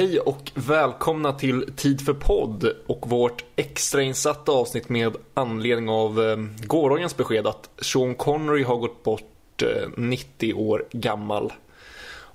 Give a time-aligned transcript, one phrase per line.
[0.00, 6.36] Hej och välkomna till Tid för podd och vårt extrainsatta avsnitt med anledning av eh,
[6.66, 11.52] gårdagens besked att Sean Connery har gått bort eh, 90 år gammal.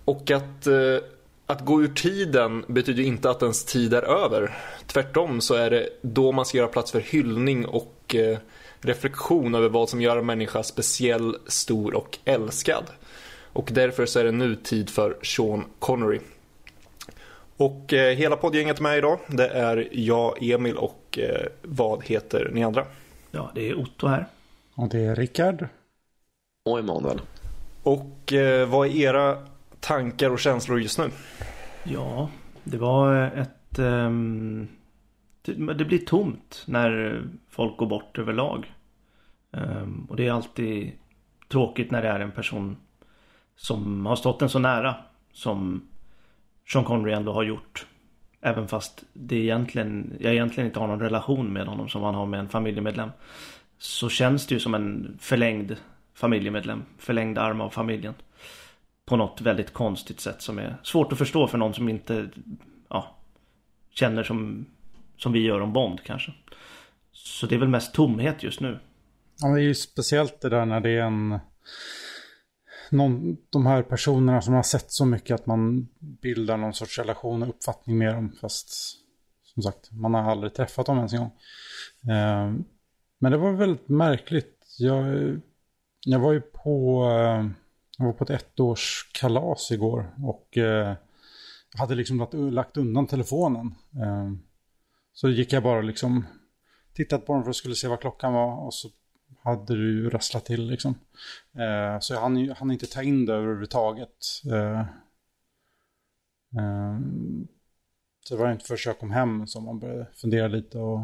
[0.05, 0.97] Och att, eh,
[1.45, 4.57] att gå ur tiden betyder inte att ens tid är över.
[4.87, 8.37] Tvärtom så är det då man ska göra plats för hyllning och eh,
[8.79, 12.83] reflektion över vad som gör en människa speciell, stor och älskad.
[13.53, 16.19] Och därför så är det nu tid för Sean Connery.
[17.57, 22.63] Och eh, hela poddgänget med idag, det är jag, Emil och eh, vad heter ni
[22.63, 22.85] andra?
[23.31, 24.25] Ja, det är Otto här.
[24.75, 25.67] Och det är Rickard.
[26.65, 27.21] Och Emanuel.
[27.83, 29.37] Och eh, vad är era
[29.79, 31.09] tankar och känslor just nu?
[31.83, 32.29] Ja,
[32.63, 33.79] det var ett...
[33.79, 34.67] Um,
[35.41, 38.73] det, det, blir tomt när folk går bort överlag.
[39.51, 40.91] Um, och det är alltid
[41.51, 42.77] tråkigt när det är en person
[43.55, 44.95] som har stått en så nära
[45.33, 45.87] som
[46.71, 47.85] Sean Connery ändå har gjort.
[48.41, 52.25] Även fast det egentligen, jag egentligen inte har någon relation med honom som man har
[52.25, 53.09] med en familjemedlem.
[53.77, 55.75] Så känns det ju som en förlängd
[56.13, 56.83] familjemedlem.
[56.97, 58.13] Förlängd arm av familjen.
[59.05, 62.29] På något väldigt konstigt sätt som är svårt att förstå för någon som inte
[62.89, 63.15] ja,
[63.91, 64.65] känner som,
[65.17, 66.31] som vi gör om Bond kanske.
[67.11, 68.79] Så det är väl mest tomhet just nu.
[69.41, 71.39] Ja, det är ju speciellt det där när det är en
[72.91, 77.43] någon, de här personerna som har sett så mycket att man bildar någon sorts relation
[77.43, 78.31] och uppfattning med dem.
[78.41, 78.69] Fast
[79.43, 81.31] som sagt, man har aldrig träffat dem ens en gång.
[82.15, 82.53] Eh,
[83.19, 84.75] men det var väldigt märkligt.
[84.79, 85.05] Jag,
[86.05, 87.49] jag var ju på, eh,
[87.97, 90.93] jag var på ett ettårskalas igår och eh,
[91.77, 93.75] hade liksom lagt, lagt undan telefonen.
[94.01, 94.31] Eh,
[95.13, 96.25] så gick jag bara liksom
[96.93, 98.89] tittat på den för att skulle se vad klockan var och så
[99.45, 100.95] hade du rasslat till liksom.
[101.53, 104.41] Eh, så jag hann, hann inte ta in det överhuvudtaget.
[104.51, 104.79] Eh,
[106.59, 106.99] eh,
[108.25, 110.99] så det var inte förrän jag kom hem som man började fundera lite och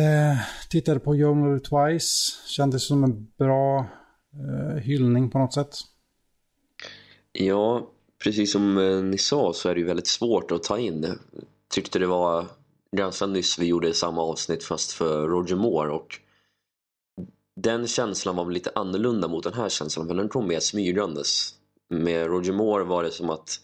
[0.00, 0.38] eh,
[0.70, 2.32] tittade på Young Twice.
[2.46, 3.86] Kändes som en bra
[4.32, 5.76] eh, hyllning på något sätt.
[7.32, 7.90] Ja,
[8.24, 11.18] precis som eh, ni sa så är det ju väldigt svårt att ta in.
[11.68, 12.46] Tyckte det var
[12.96, 16.20] ganska nyss vi gjorde samma avsnitt fast för Roger Moore och
[17.56, 21.54] den känslan var lite annorlunda mot den här känslan för den kom mer smygandes.
[21.88, 23.60] Med Roger Moore var det som att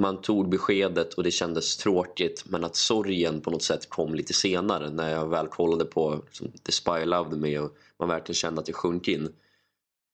[0.00, 4.32] man tog beskedet och det kändes tråkigt men att sorgen på något sätt kom lite
[4.32, 8.60] senare när jag väl kollade på liksom, The Spy Loved Me och man verkligen kände
[8.60, 9.32] att det sjönk in.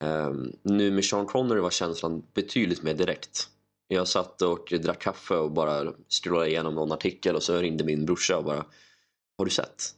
[0.05, 3.49] Um, nu med Sean Connery var känslan betydligt mer direkt.
[3.89, 8.07] Jag satt och drack kaffe och bara scrollade igenom någon artikel och så ringde min
[8.07, 8.67] brorsa och bara
[9.39, 9.95] Har du sett?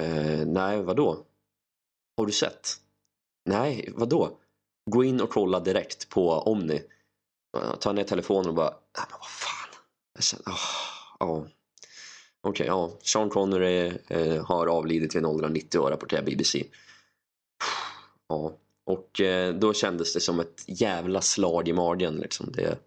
[0.00, 1.26] Eh, nej, vadå?
[2.16, 2.76] Har du sett?
[3.44, 4.38] Nej, vadå?
[4.90, 6.82] Gå in och kolla direkt på Omni.
[7.56, 9.80] Eh, ta ner telefonen och bara, nej men vad fan.
[10.14, 10.54] Jag känner, oh,
[11.18, 11.38] ah, oh.
[11.38, 11.52] Okej,
[12.50, 12.90] okay, ja.
[13.02, 16.64] Sean Connery eh, har avlidit vid en ålder av 90 år, rapporterar BBC.
[18.28, 18.52] Ja,
[18.84, 22.52] och eh, då kändes det som ett jävla slag i magen liksom.
[22.52, 22.78] Det,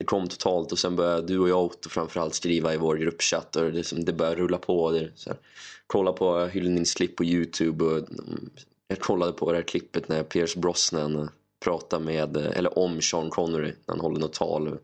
[0.00, 3.56] det kom totalt och sen började du och jag Otto framförallt skriva i vår gruppchatt
[3.56, 4.90] och det, det började rulla på.
[4.90, 5.38] Det, så här,
[5.86, 8.08] kolla på hyllningsklipp på Youtube och
[8.88, 11.30] jag kollade på det här klippet när Pierce Brosnan
[11.64, 14.78] pratar med, eller om Sean Connery när han håller något tal.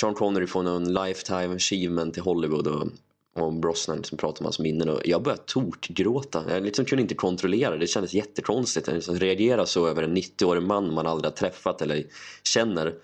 [0.00, 2.88] Sean Connery får någon lifetime achievement i Hollywood och,
[3.34, 6.44] och Brosnan liksom pratar om hans minnen och jag började tokgråta.
[6.48, 8.88] Jag liksom kunde inte kontrollera det, det kändes jättekonstigt.
[8.88, 12.04] att liksom reagera så över en 90-årig man man aldrig har träffat eller
[12.44, 12.94] känner.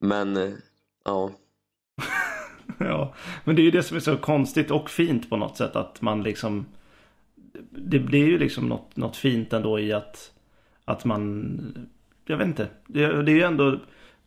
[0.00, 0.52] Men, eh,
[1.04, 1.30] ja.
[2.78, 3.14] ja,
[3.44, 6.02] men det är ju det som är så konstigt och fint på något sätt att
[6.02, 6.66] man liksom
[7.70, 10.32] det, blir ju liksom något, något fint ändå i att
[10.84, 11.88] att man
[12.24, 13.78] jag vet inte, det, det är ju ändå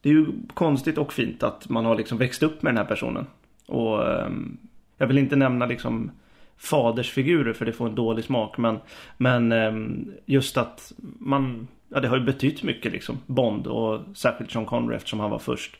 [0.01, 2.85] det är ju konstigt och fint att man har liksom växt upp med den här
[2.85, 3.25] personen.
[3.65, 4.57] Och ehm,
[4.97, 6.11] jag vill inte nämna liksom
[6.57, 8.57] fadersfigurer för det får en dålig smak.
[8.57, 8.77] Men,
[9.17, 13.19] men ehm, just att man ja, det har ju betytt mycket liksom.
[13.25, 15.77] Bond och särskilt Sean Connery eftersom han var först.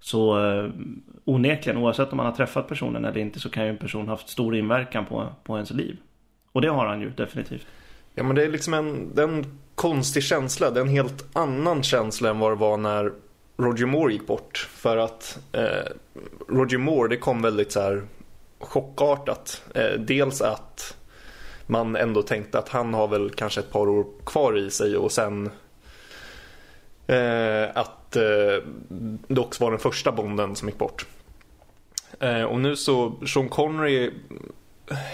[0.00, 0.70] Så eh,
[1.24, 4.28] onekligen, oavsett om man har träffat personen eller inte så kan ju en person haft
[4.28, 5.96] stor inverkan på, på ens liv.
[6.52, 7.66] Och det har han ju definitivt.
[8.14, 10.70] Ja men det är liksom en, det är en konstig känsla.
[10.70, 13.12] Det är en helt annan känsla än vad det var när
[13.56, 14.68] Roger Moore gick bort.
[14.70, 15.92] För att eh,
[16.48, 18.02] Roger Moore det kom väldigt så här
[18.58, 19.62] chockartat.
[19.74, 20.96] Eh, dels att
[21.66, 25.12] man ändå tänkte att han har väl kanske ett par år kvar i sig och
[25.12, 25.50] sen
[27.06, 28.62] eh, att eh,
[29.28, 31.06] det också var den första Bonden som gick bort.
[32.20, 34.10] Eh, och nu så, Sean Connery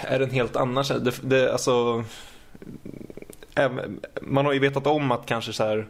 [0.00, 2.04] är en helt annan det, det, alltså,
[4.22, 5.86] Man har ju vetat om att kanske så här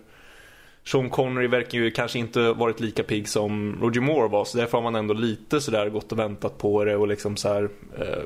[0.84, 4.78] Sean Connery verkar ju kanske inte varit lika pigg som Roger Moore var så därför
[4.78, 7.68] har man ändå lite sådär gått och väntat på det och liksom så här,
[7.98, 8.22] eh,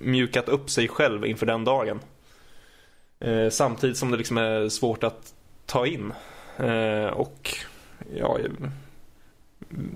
[0.00, 2.00] mjukat upp sig själv inför den dagen.
[3.20, 5.34] Eh, samtidigt som det liksom är svårt att
[5.66, 6.12] ta in.
[6.56, 7.54] Eh, och
[8.14, 8.50] ja, jag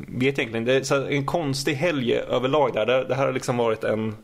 [0.08, 0.64] vet egentligen.
[0.64, 2.86] Det är en konstig helg överlag där.
[2.86, 4.16] Det här har liksom varit en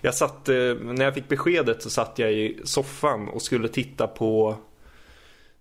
[0.00, 4.06] jag satt, eh, när jag fick beskedet så satt jag i soffan och skulle titta
[4.06, 4.56] på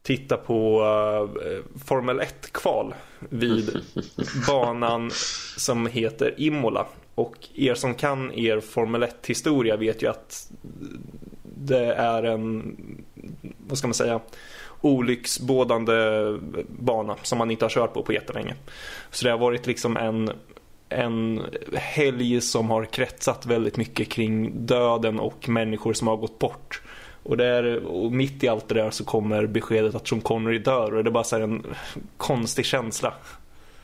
[0.10, 3.82] titta på uh, Formel 1-kval vid
[4.48, 5.12] banan
[5.58, 6.86] som heter Imola.
[7.16, 10.52] Och er som kan er Formel 1-historia vet ju att
[11.44, 12.76] det är en,
[13.68, 14.20] vad ska man säga,
[14.82, 15.94] olycksbådande
[16.68, 18.56] bana som man inte har kört på på jättelänge.
[19.12, 20.32] Så det har varit liksom en
[20.90, 21.42] en
[21.74, 26.82] helg som har kretsat väldigt mycket kring döden och människor som har gått bort.
[27.30, 30.96] Och, där, och mitt i allt det där så kommer beskedet att Sean Connery dör
[30.96, 31.66] och det är bara så en
[32.18, 33.14] konstig känsla.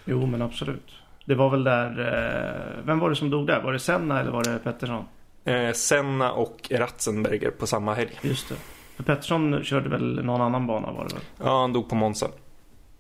[0.06, 0.92] Jo men absolut.
[1.26, 3.62] Det var väl där, eh, vem var det som dog där?
[3.62, 5.06] Var det Senna eller var det Pettersson?
[5.44, 8.20] Eh, Senna och Ratzenberger på samma helg.
[8.22, 8.56] Just det.
[8.96, 11.24] För Pettersson körde väl någon annan bana var det väl?
[11.44, 12.28] Ja, han dog på Monza.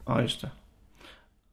[0.06, 0.50] Ja, just det.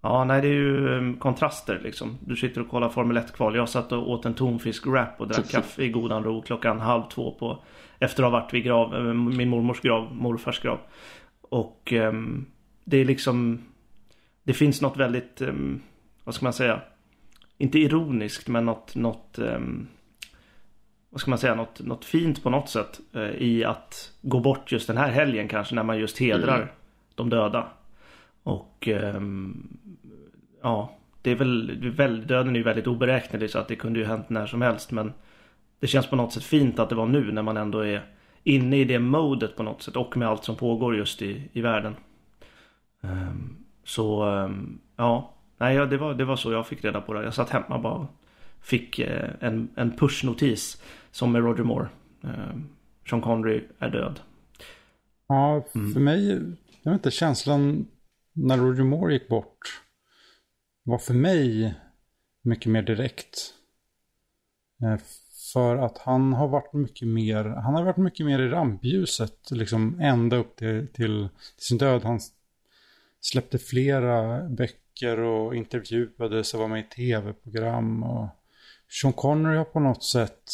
[0.01, 2.19] Ja, nej det är ju um, kontraster liksom.
[2.21, 3.57] Du sitter och kollar Formel 1-kval.
[3.57, 7.31] Jag satt och åt en tonfisk-wrap och drack kaffe i godan ro klockan halv två
[7.31, 7.59] på
[8.03, 10.79] efter att ha varit vid grav, eh, min mormors grav, morfars grav.
[11.41, 12.47] Och um,
[12.85, 13.65] det är liksom
[14.43, 15.83] Det finns något väldigt um,
[16.25, 16.81] Vad ska man säga
[17.59, 19.89] Inte ironiskt men något, något um,
[21.11, 24.73] Vad ska man säga, något, något fint på något sätt uh, I att gå bort
[24.73, 26.69] just den här helgen kanske när man just hedrar mm.
[27.15, 27.69] de döda.
[28.43, 28.89] Och
[30.63, 34.31] Ja Det är väl, döden är ju väldigt oberäknelig så att det kunde ju hänt
[34.31, 35.13] när som helst men
[35.83, 38.77] det känns på något sätt fint att det var nu när man ändå är inne
[38.77, 41.97] i det modet på något sätt och med allt som pågår just i, i världen.
[43.01, 47.25] Um, så um, ja, nej det var, det var så jag fick reda på det.
[47.25, 48.07] Jag satt hemma bara och
[48.61, 49.07] fick uh,
[49.41, 51.89] en, en pushnotis som med Roger Moore.
[52.21, 52.69] Um,
[53.11, 54.21] Sean Connery är död.
[55.27, 56.05] Ja, för mm.
[56.05, 56.29] mig,
[56.83, 57.87] jag vet inte, känslan
[58.33, 59.83] när Roger Moore gick bort
[60.83, 61.75] var för mig
[62.43, 63.55] mycket mer direkt.
[65.53, 70.01] För att han har varit mycket mer, han har varit mycket mer i rampljuset, liksom
[70.01, 72.03] ända upp till, till, till sin död.
[72.05, 72.21] Han
[73.21, 78.03] släppte flera böcker och intervjuades och var med i tv-program.
[78.03, 78.29] Och
[78.89, 80.53] Sean Connery har på något sätt,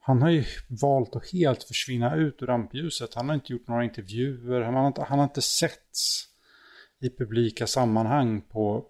[0.00, 3.14] han har ju valt att helt försvinna ut ur rampljuset.
[3.14, 6.28] Han har inte gjort några intervjuer, han har inte, han har inte setts
[7.00, 8.84] i publika sammanhang på,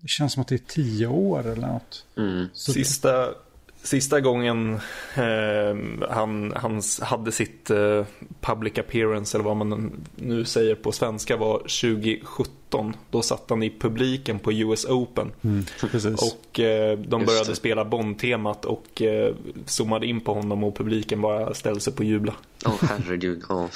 [0.00, 2.06] det känns som att det är tio år eller något.
[2.16, 2.48] Mm.
[2.54, 3.34] Sista
[3.82, 4.74] Sista gången
[5.16, 8.04] eh, han, han hade sitt eh,
[8.40, 12.96] public appearance eller vad man nu säger på svenska var 2017.
[13.10, 15.32] Då satt han i publiken på US Open.
[15.42, 15.64] Mm,
[16.12, 19.34] och eh, de började spela Bond-temat och eh,
[19.66, 22.34] zoomade in på honom och publiken bara ställde sig på jubla.
[22.66, 23.68] Åh oh, herregud, ja.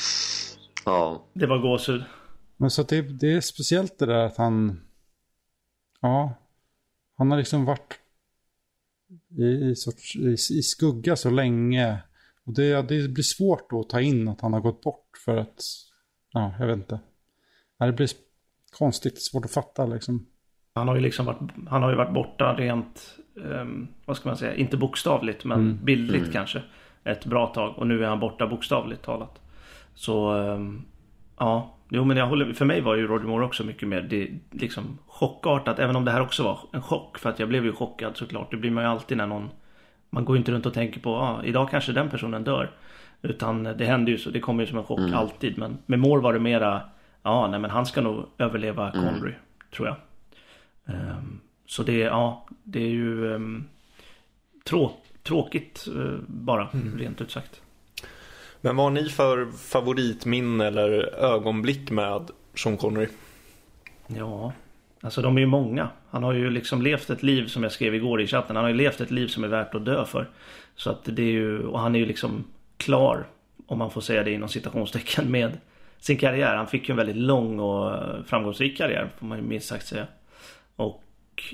[0.85, 1.19] Oh.
[1.33, 2.05] Det var gåshud.
[2.56, 4.81] Men så det, det är speciellt det där att han,
[6.01, 6.35] ja,
[7.19, 7.99] han har liksom varit
[9.39, 11.99] i, i, sorts, i, i skugga så länge.
[12.44, 15.63] Och det, det blir svårt att ta in att han har gått bort för att,
[16.32, 17.01] ja, jag vet inte.
[17.79, 18.08] Det blir
[18.79, 20.27] konstigt, svårt att fatta liksom.
[20.75, 24.37] Han har ju liksom varit, han har ju varit borta rent, um, vad ska man
[24.37, 25.84] säga, inte bokstavligt men mm.
[25.84, 26.32] bildligt mm.
[26.32, 26.63] kanske.
[27.05, 29.41] Ett bra tag och nu är han borta bokstavligt talat.
[29.94, 30.84] Så um,
[31.39, 34.31] ja, jo men jag håller, för mig var ju Roger Moore också mycket mer det,
[34.51, 35.79] liksom chockartat.
[35.79, 37.19] Även om det här också var en chock.
[37.19, 38.51] För att jag blev ju chockad såklart.
[38.51, 39.51] Det blir man ju alltid när någon
[40.10, 42.70] Man går ju inte runt och tänker på ah, idag kanske den personen dör.
[43.22, 44.31] Utan det händer ju så.
[44.31, 45.15] Det kommer ju som en chock mm.
[45.15, 45.58] alltid.
[45.58, 46.82] Men med Moore var det mera
[47.22, 48.91] Ja nej men han ska nog överleva.
[48.91, 49.31] Connery.
[49.31, 49.34] Mm.
[49.77, 49.96] Tror jag.
[50.84, 53.69] Um, så det, ja det är ju um,
[54.65, 56.98] trå Tråkigt uh, bara mm.
[56.98, 57.63] rent ut sagt.
[58.65, 63.09] Men vad har ni för favoritminne eller ögonblick med Sean Connery?
[64.06, 64.53] Ja,
[65.01, 65.89] Alltså de är ju många.
[66.11, 68.56] Han har ju liksom levt ett liv som jag skrev igår i chatten.
[68.56, 70.29] Han har ju levt ett liv som är värt att dö för.
[70.77, 72.44] Så att det är ju, och han är ju liksom
[72.77, 73.27] klar,
[73.67, 75.59] om man får säga det inom citationstecken, med
[75.99, 76.56] sin karriär.
[76.56, 80.06] Han fick ju en väldigt lång och framgångsrik karriär, får man ju minst sagt säga.
[80.77, 81.03] Och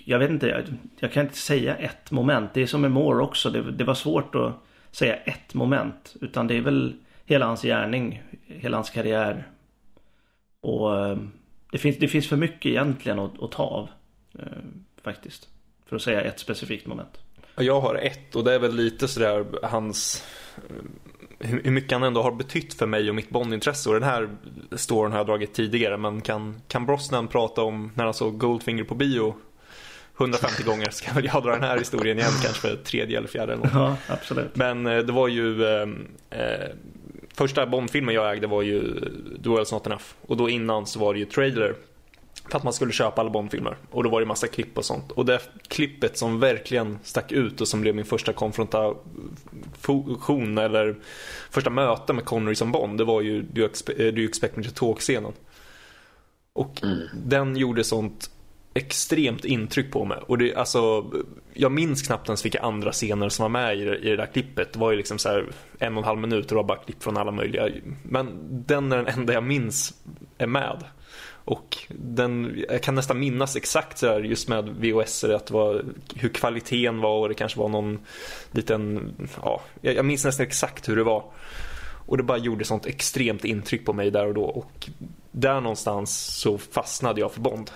[0.04, 0.62] jag vet inte, jag,
[0.98, 2.54] jag kan inte säga ett moment.
[2.54, 3.50] Det är som med Moore också.
[3.50, 4.52] Det, det var svårt att
[4.90, 6.16] säga ett moment.
[6.20, 6.94] Utan det är väl
[7.24, 9.48] hela hans gärning, hela hans karriär.
[10.60, 11.18] Och eh,
[11.72, 13.88] det finns, det finns för mycket egentligen att, att ta av.
[14.38, 14.46] Eh,
[15.02, 15.48] faktiskt.
[15.86, 17.18] För att säga ett specifikt moment.
[17.56, 20.24] Jag har ett och det är väl lite sådär hans
[21.40, 23.88] hur mycket han ändå har betytt för mig och mitt Bondintresse.
[23.88, 24.28] Och den här
[24.72, 25.96] storyn har jag dragit tidigare.
[25.96, 29.34] Men kan, kan Brosnan prata om när han såg Goldfinger på bio
[30.20, 33.52] 150 gånger ska väl jag dra den här historien igen kanske för tredje eller fjärde
[33.52, 33.74] eller något.
[33.74, 34.56] Ja, absolut.
[34.56, 35.88] Men eh, det var ju eh,
[36.30, 36.68] eh,
[37.34, 38.80] första Bondfilmen jag ägde var ju
[39.38, 40.04] Duels Not Enough.
[40.26, 41.74] Och då innan så var det ju trailer
[42.50, 43.76] för att man skulle köpa alla Bondfilmer.
[43.90, 45.12] Och då var det massa klipp och sånt.
[45.12, 50.96] Och det klippet som verkligen stack ut och som blev min första konfrontation eller
[51.50, 54.64] första möte med Connery som Bond, det var ju Do You Do you expect Me
[54.64, 55.32] To Talk-scenen.
[56.52, 56.98] Och mm.
[57.12, 58.30] den gjorde sånt
[58.74, 60.18] extremt intryck på mig.
[60.26, 61.10] Och det, alltså,
[61.54, 64.72] jag minns knappt ens vilka andra scener som var med i, i det där klippet.
[64.72, 65.46] Det var ju liksom så här
[65.78, 67.68] en och en halv minut och det var bara klipp från alla möjliga.
[68.02, 69.94] Men den är den enda jag minns
[70.38, 70.84] är med.
[71.44, 75.84] Och den, jag kan nästan minnas exakt så här, just med VHS att det var,
[76.14, 77.98] hur kvaliteten var och det kanske var någon
[78.50, 79.12] liten,
[79.42, 81.24] ja, jag minns nästan exakt hur det var.
[82.06, 84.44] Och det bara gjorde sånt extremt intryck på mig där och då.
[84.44, 84.90] Och
[85.30, 87.70] där någonstans så fastnade jag för Bond.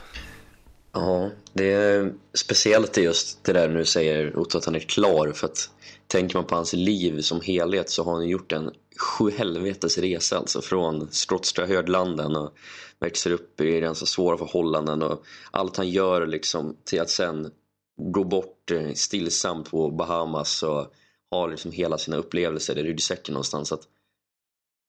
[0.95, 5.47] Ja, det är speciellt just det där nu säger Otto att han är klar för
[5.47, 5.71] att
[6.07, 10.61] tänker man på hans liv som helhet så har han gjort en sjuhelvetes resa alltså
[10.61, 12.55] från Strottstra höglanden och
[13.01, 17.51] växer upp i ganska svåra förhållanden och allt han gör liksom till att sen
[17.97, 20.87] gå bort eh, stillsamt på Bahamas och
[21.31, 23.73] ha liksom hela sina upplevelser i ryggsäcken någonstans.
[23.73, 23.83] Att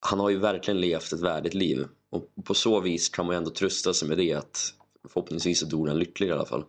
[0.00, 3.38] han har ju verkligen levt ett värdigt liv och på så vis kan man ju
[3.38, 4.72] ändå trösta sig med det att
[5.08, 6.64] förhoppningsvis så dog han lycklig i alla fall.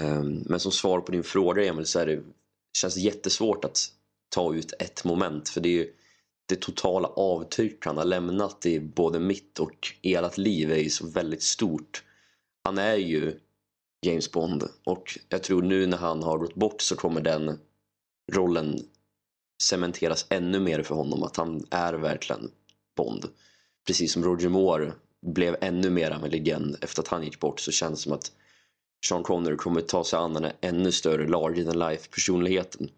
[0.00, 2.22] Ehm, men som svar på din fråga Emil så är det,
[2.78, 3.78] känns det jättesvårt att
[4.28, 5.92] ta ut ett moment för det är ju
[6.48, 11.06] det totala avtryck han har lämnat i både mitt och ert liv är ju så
[11.06, 12.04] väldigt stort.
[12.64, 13.38] Han är ju
[14.06, 17.58] James Bond och jag tror nu när han har gått bort så kommer den
[18.32, 18.80] rollen
[19.62, 22.50] cementeras ännu mer för honom att han är verkligen
[22.96, 23.28] Bond.
[23.86, 24.92] Precis som Roger Moore
[25.26, 28.12] blev ännu mer av en legend efter att han gick bort så känns det som
[28.12, 28.32] att
[29.06, 32.90] Sean Connery kommer ta sig an den här ännu större larger than life personligheten.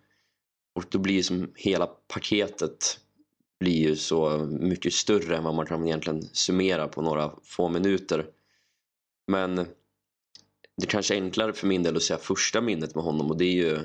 [0.75, 2.99] Och då blir som hela paketet
[3.61, 8.27] blir ju så mycket större än vad man kan egentligen summera på några få minuter.
[9.27, 9.57] Men
[10.77, 13.45] det kanske är enklare för min del att säga första minnet med honom och det
[13.45, 13.79] är ju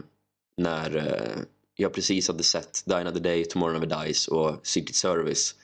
[0.58, 1.42] när eh,
[1.76, 5.56] jag precis hade sett Die Another Day, Tomorrow Never Dies och Secret Service.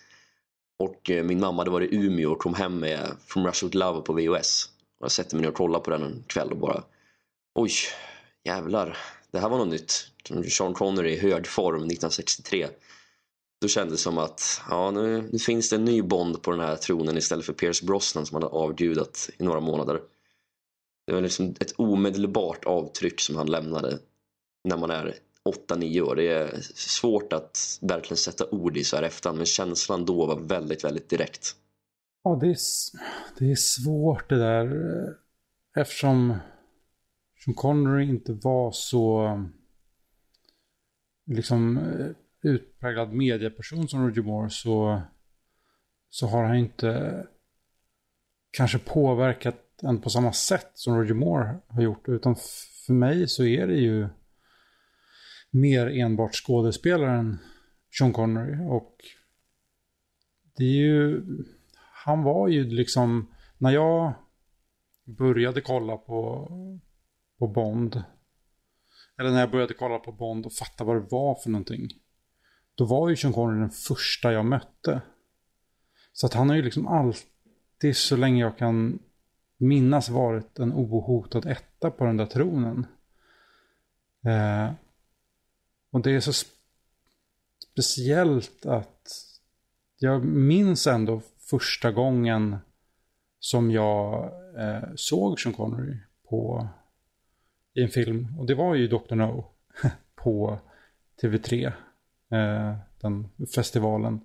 [0.82, 3.78] Och eh, min mamma hade varit i Umeå och kom hem med From Russia With
[3.78, 4.70] Love på VHS.
[5.00, 6.84] Och jag sätter mig ner och kollar på den en kväll och bara
[7.56, 7.72] Oj,
[8.44, 8.98] jävlar.
[9.32, 10.08] Det här var något nytt.
[10.52, 12.68] Sean Connery i hög form 1963.
[13.62, 16.60] Då kändes det som att ja, nu, nu, finns det en ny Bond på den
[16.60, 20.02] här tronen istället för Pierce Brosnan som han hade avgudat i några månader.
[21.08, 24.00] Det var liksom ett omedelbart avtryck som han lämnade
[24.64, 25.16] när man är
[25.70, 26.16] 8-9 år.
[26.16, 30.40] Det är svårt att verkligen sätta ord i så här efterhand men känslan då var
[30.40, 31.56] väldigt, väldigt direkt.
[32.24, 32.58] Ja, det är,
[33.40, 34.78] det är svårt det där
[35.78, 36.38] eftersom
[37.46, 39.38] Sean Connery inte var så
[41.26, 42.08] liksom eh,
[42.42, 45.02] utpräglad medieperson som Roger Moore så,
[46.10, 47.24] så har han inte
[48.52, 52.10] kanske påverkat en på samma sätt som Roger Moore har gjort.
[52.10, 52.36] Utan
[52.86, 54.08] för mig så är det ju
[55.52, 57.40] mer enbart skådespelaren
[57.98, 58.68] Sean Connery.
[58.70, 58.96] Och
[60.58, 61.24] det är ju,
[62.06, 64.14] han var ju liksom, när jag
[65.04, 66.48] började kolla på,
[67.40, 68.04] på Bond,
[69.20, 71.88] eller när jag började kolla på Bond och fatta vad det var för någonting.
[72.76, 75.02] Då var ju Sean Connery den första jag mötte.
[76.14, 79.00] Så att han har ju liksom alltid så länge jag kan
[79.58, 82.86] minnas varit en ohotad etta på den där tronen.
[84.26, 84.72] Eh,
[85.92, 86.46] och det är så
[87.72, 89.12] speciellt att
[89.98, 92.58] jag minns ändå första gången
[93.40, 95.98] som jag eh, såg Sean Connery
[96.30, 96.68] på,
[97.74, 98.40] i en film.
[98.40, 99.16] Och det var ju Dr.
[99.16, 99.46] No
[100.16, 100.60] på
[101.22, 101.74] TV3.
[102.32, 104.22] Eh, den festivalen.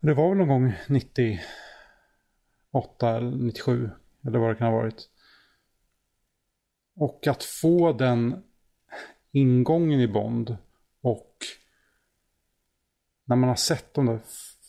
[0.00, 3.90] Det var väl någon gång 98 eller 97
[4.26, 5.08] eller vad det kan ha varit.
[6.96, 8.42] Och att få den
[9.38, 10.56] ingången i Bond
[11.02, 11.36] och
[13.24, 14.20] när man har sett de där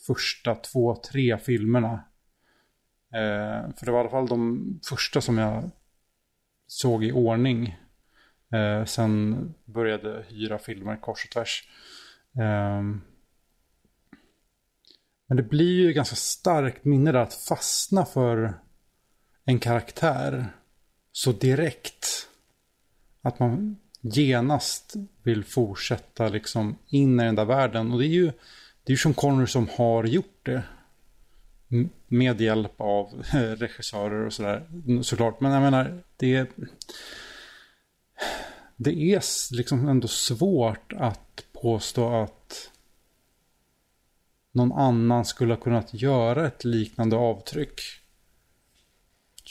[0.08, 1.94] första två, tre filmerna.
[3.14, 5.70] Eh, för det var i alla fall de första som jag
[6.68, 7.78] såg i ordning.
[8.54, 11.70] Eh, sen började hyra filmer kors och tvärs.
[12.36, 12.82] Eh,
[15.28, 18.54] men det blir ju ganska starkt minne där att fastna för
[19.46, 20.48] en karaktär
[21.12, 22.28] så direkt.
[23.22, 27.92] Att man genast vill fortsätta liksom in i den där världen.
[27.92, 28.26] Och det är ju,
[28.84, 30.64] det är ju Sean Connery som har gjort det.
[32.08, 34.64] Med hjälp av regissörer och sådär
[35.02, 35.40] såklart.
[35.42, 36.48] Men jag menar, det är...
[38.82, 42.70] Det är liksom ändå svårt att påstå att
[44.52, 47.82] någon annan skulle ha kunnat göra ett liknande avtryck.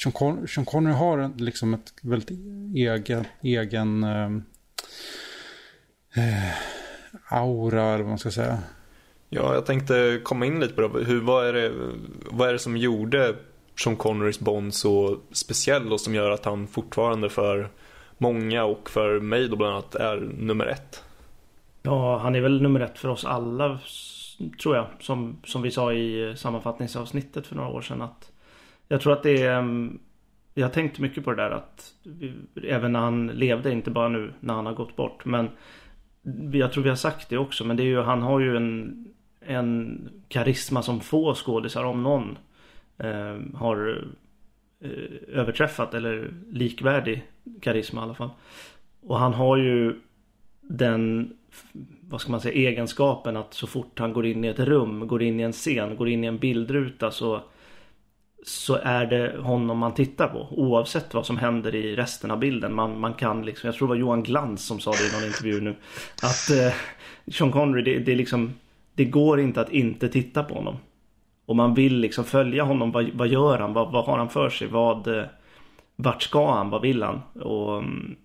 [0.02, 2.30] Sean, Con Sean Connery har en, liksom ett väldigt
[2.74, 4.42] egen, egen ehm,
[6.14, 6.54] eh,
[7.28, 8.58] aura, eller vad man ska säga.
[9.28, 11.04] Ja, jag tänkte komma in lite på det.
[11.04, 11.72] Hur, vad, är det
[12.30, 13.36] vad är det som gjorde
[13.84, 17.70] Sean Connerys Bond så speciell och som gör att han fortfarande för
[18.18, 21.04] många och för mig då bland annat är nummer ett?
[21.82, 23.78] Ja, han är väl nummer ett för oss alla
[24.62, 24.86] tror jag.
[25.00, 28.02] Som, som vi sa i sammanfattningsavsnittet för några år sedan.
[28.02, 28.32] Att
[28.88, 29.58] jag tror att det är...
[29.58, 29.98] Mm,
[30.54, 34.08] jag har tänkt mycket på det där att vi, även när han levde, inte bara
[34.08, 35.24] nu när han har gått bort.
[35.24, 35.48] Men
[36.52, 37.64] jag tror vi har sagt det också.
[37.64, 39.04] Men det är ju, han har ju en,
[39.40, 42.38] en karisma som få skådisar, om någon,
[42.98, 44.08] eh, har
[44.80, 45.94] eh, överträffat.
[45.94, 47.22] Eller likvärdig
[47.60, 48.30] karisma i alla fall.
[49.00, 50.00] Och han har ju
[50.60, 51.32] den
[52.00, 55.22] vad ska man säga, egenskapen att så fort han går in i ett rum, går
[55.22, 57.42] in i en scen, går in i en bildruta så
[58.44, 62.74] så är det honom man tittar på oavsett vad som händer i resten av bilden.
[62.74, 65.26] Man, man kan liksom, jag tror det var Johan Glans som sa det i någon
[65.26, 65.74] intervju nu.
[66.22, 66.74] Att eh,
[67.32, 68.54] Sean Connery, det, det, är liksom,
[68.94, 70.76] det går inte att inte titta på honom.
[71.46, 72.92] Och man vill liksom följa honom.
[72.92, 73.72] Vad, vad gör han?
[73.72, 74.68] Vad, vad har han för sig?
[74.68, 75.24] Vad, eh,
[75.96, 76.70] vart ska han?
[76.70, 77.20] Vad vill han?
[77.42, 78.16] Och mm,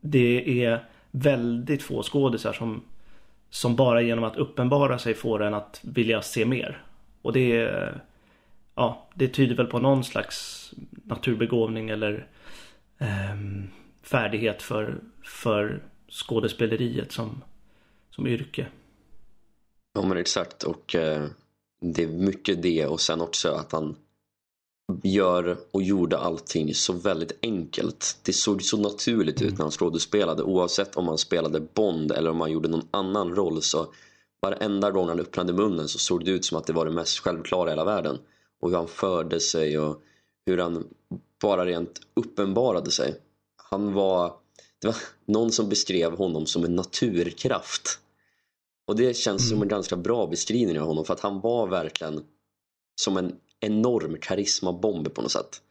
[0.00, 2.82] det är väldigt få skådisar som,
[3.50, 6.82] som bara genom att uppenbara sig får en att vilja se mer.
[7.22, 8.00] Och det är,
[8.76, 10.70] ja, det tyder väl på någon slags
[11.04, 12.28] naturbegåvning eller
[12.98, 13.36] eh,
[14.02, 17.42] färdighet för, för skådespeleriet som,
[18.10, 18.66] som yrke.
[19.94, 21.26] Ja men exakt och eh,
[21.80, 23.96] det är mycket det och sen också att han
[25.02, 28.18] gör och gjorde allting så väldigt enkelt.
[28.22, 32.40] Det såg så naturligt ut när han skådespelade oavsett om han spelade Bond eller om
[32.40, 33.86] han gjorde någon annan roll så
[34.40, 37.18] varenda gång han öppnade munnen så såg det ut som att det var det mest
[37.18, 38.18] självklara i hela världen.
[38.60, 40.02] Och hur han förde sig och
[40.46, 40.88] hur han
[41.40, 43.20] bara rent uppenbarade sig.
[43.70, 44.34] Han var,
[44.78, 48.00] det var någon som beskrev honom som en naturkraft.
[48.86, 49.50] Och det känns mm.
[49.50, 52.24] som en ganska bra beskrivning av honom för att han var verkligen
[53.00, 55.62] som en enorm karismabomb på något sätt.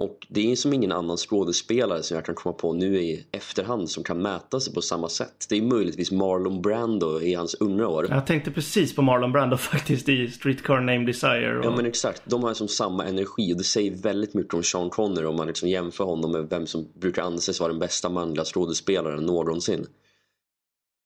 [0.00, 3.90] Och det är som ingen annan skådespelare som jag kan komma på nu i efterhand
[3.90, 5.46] som kan mäta sig på samma sätt.
[5.48, 8.06] Det är möjligtvis Marlon Brando i hans unga år.
[8.10, 11.58] Jag tänkte precis på Marlon Brando faktiskt i Streetcar Named Desire.
[11.58, 11.64] Och...
[11.64, 14.90] Ja men exakt, de har som samma energi och det säger väldigt mycket om Sean
[14.90, 18.44] Connery om man liksom jämför honom med vem som brukar anses vara den bästa manliga
[18.44, 19.86] skådespelaren någonsin.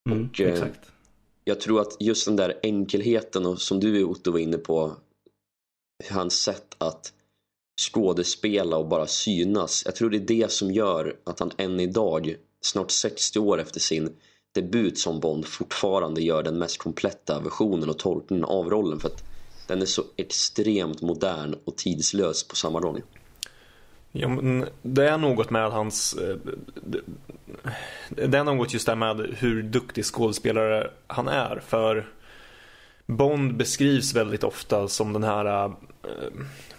[0.09, 0.91] Mm, och, eh, exakt.
[1.43, 4.95] Jag tror att just den där enkelheten och som du Otto var inne på
[6.11, 7.13] hans sätt att
[7.79, 9.83] skådespela och bara synas.
[9.85, 13.79] Jag tror det är det som gör att han än idag, snart 60 år efter
[13.79, 14.15] sin
[14.51, 18.99] debut som Bond, fortfarande gör den mest kompletta versionen och tolkningen av rollen.
[18.99, 19.23] För att
[19.67, 23.01] den är så extremt modern och tidslös på samma gång.
[24.11, 26.13] Ja, men det är något med hans...
[26.13, 26.37] Eh,
[28.09, 31.61] det är något just där med hur duktig skådespelare han är.
[31.67, 32.07] För
[33.05, 35.71] Bond beskrivs väldigt ofta som den här, eh,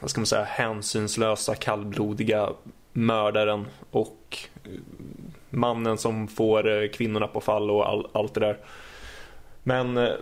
[0.01, 2.51] vad ska man säga, hänsynslösa, kallblodiga
[2.93, 4.71] mördaren och eh,
[5.51, 8.59] mannen som får eh, kvinnorna på fall och all, allt det där.
[9.63, 10.13] Men eh,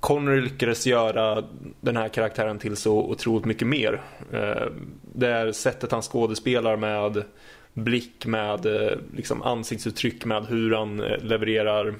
[0.00, 1.44] Connery lyckades göra
[1.80, 4.02] den här karaktären till så otroligt mycket mer.
[4.32, 4.66] Eh,
[5.14, 7.24] det är sättet han skådespelar med
[7.72, 11.94] blick, med eh, liksom ansiktsuttryck, med hur han eh, levererar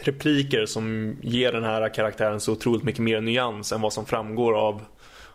[0.00, 4.54] repliker som ger den här karaktären så otroligt mycket mer nyans än vad som framgår
[4.58, 4.82] av,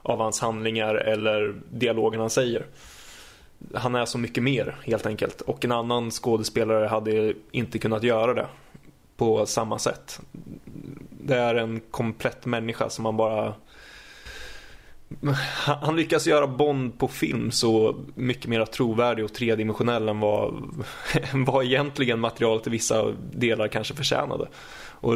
[0.02, 2.65] av hans handlingar eller dialogen han säger.
[3.73, 8.34] Han är så mycket mer helt enkelt och en annan skådespelare hade inte kunnat göra
[8.34, 8.47] det
[9.17, 10.19] på samma sätt.
[11.10, 13.54] Det är en komplett människa som man bara
[15.65, 20.54] han lyckas göra Bond på film så mycket mer trovärdig och tredimensionell än vad,
[21.34, 24.47] vad egentligen materialet i vissa delar kanske förtjänade.
[25.04, 25.15] Och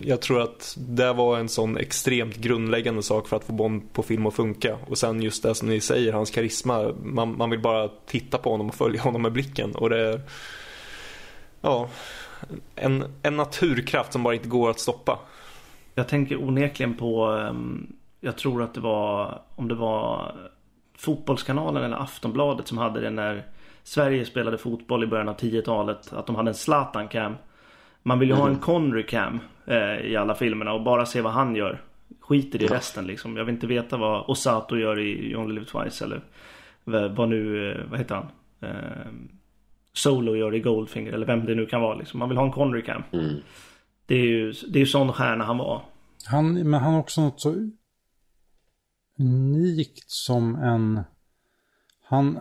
[0.00, 4.02] jag tror att det var en sån extremt grundläggande sak för att få Bond på
[4.02, 4.78] film att funka.
[4.86, 6.94] Och sen just det som ni säger, hans karisma.
[7.02, 9.74] Man, man vill bara titta på honom och följa honom med blicken.
[9.74, 10.20] Och det är
[11.60, 11.88] ja,
[12.74, 15.18] en, en naturkraft som bara inte går att stoppa.
[15.94, 20.34] Jag tänker onekligen på um jag tror att det var, om det var
[20.98, 23.44] Fotbollskanalen eller Aftonbladet som hade den där
[23.82, 26.12] Sverige spelade fotboll i början av 10-talet.
[26.12, 27.34] Att de hade en Zlatan-cam.
[28.02, 31.56] Man vill ju ha en Connery-cam eh, i alla filmerna och bara se vad han
[31.56, 31.82] gör.
[32.20, 33.36] Skiter i resten liksom.
[33.36, 36.20] Jag vill inte veta vad Osato gör i You Only Live Twice eller
[37.08, 38.26] vad nu, eh, vad heter han?
[38.60, 39.06] Eh,
[39.92, 42.18] Solo gör i Goldfinger eller vem det nu kan vara liksom.
[42.18, 43.02] Man vill ha en Connery-cam.
[43.12, 43.34] Mm.
[44.06, 45.82] Det är ju det är ju sån stjärna han var.
[46.26, 47.70] Han, men han har också något så
[49.18, 51.00] unikt som en...
[52.02, 52.40] Han,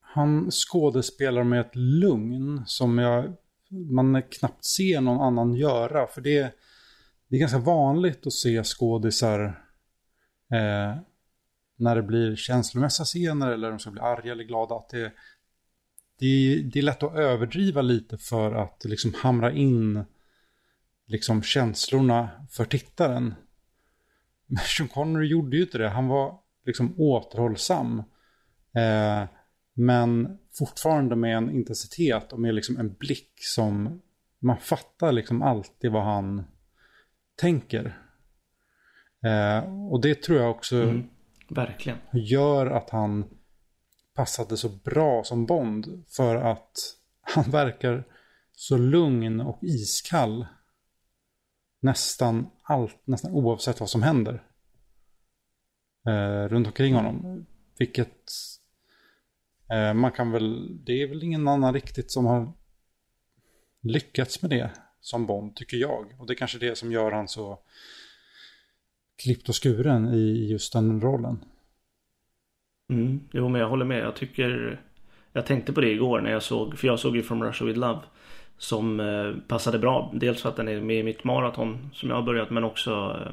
[0.00, 3.32] han skådespelar med ett lugn som jag,
[3.68, 6.06] man knappt ser någon annan göra.
[6.06, 6.54] För det,
[7.28, 9.44] det är ganska vanligt att se skådisar
[10.50, 10.96] eh,
[11.76, 14.74] när det blir känslomässiga scener eller de ska bli arga eller glada.
[14.74, 15.12] Att det,
[16.18, 20.04] det, det är lätt att överdriva lite för att liksom hamra in
[21.06, 23.34] liksom känslorna för tittaren.
[24.54, 25.88] Men Sean Connery gjorde ju inte det.
[25.88, 27.98] Han var liksom återhållsam.
[28.74, 29.28] Eh,
[29.74, 34.02] men fortfarande med en intensitet och med liksom en blick som
[34.38, 36.44] man fattar liksom alltid vad han
[37.36, 37.98] tänker.
[39.24, 41.08] Eh, och det tror jag också mm,
[41.48, 41.98] verkligen.
[42.12, 43.24] gör att han
[44.14, 46.04] passade så bra som Bond.
[46.08, 46.72] För att
[47.20, 48.04] han verkar
[48.52, 50.46] så lugn och iskall
[51.84, 54.42] nästan allt, nästan oavsett vad som händer.
[56.06, 57.46] Eh, runt omkring honom.
[57.78, 58.32] Vilket
[59.70, 62.52] eh, man kan väl, det är väl ingen annan riktigt som har
[63.82, 64.70] lyckats med det
[65.00, 66.14] som Bond, tycker jag.
[66.18, 67.58] Och det är kanske det som gör han så
[69.22, 71.44] klippt och skuren i just den rollen.
[72.90, 73.98] Mm, jo, men jag håller med.
[73.98, 74.80] Jag tycker...
[75.32, 77.78] Jag tänkte på det igår när jag såg, för jag såg ju From Russia With
[77.78, 78.00] Love.
[78.58, 80.10] Som eh, passade bra.
[80.14, 83.20] Dels för att den är med i mitt maraton som jag har börjat men också
[83.20, 83.32] eh,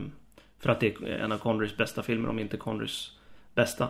[0.60, 3.12] för att det är en av Conrys bästa filmer om inte Conrys
[3.56, 3.88] bästa.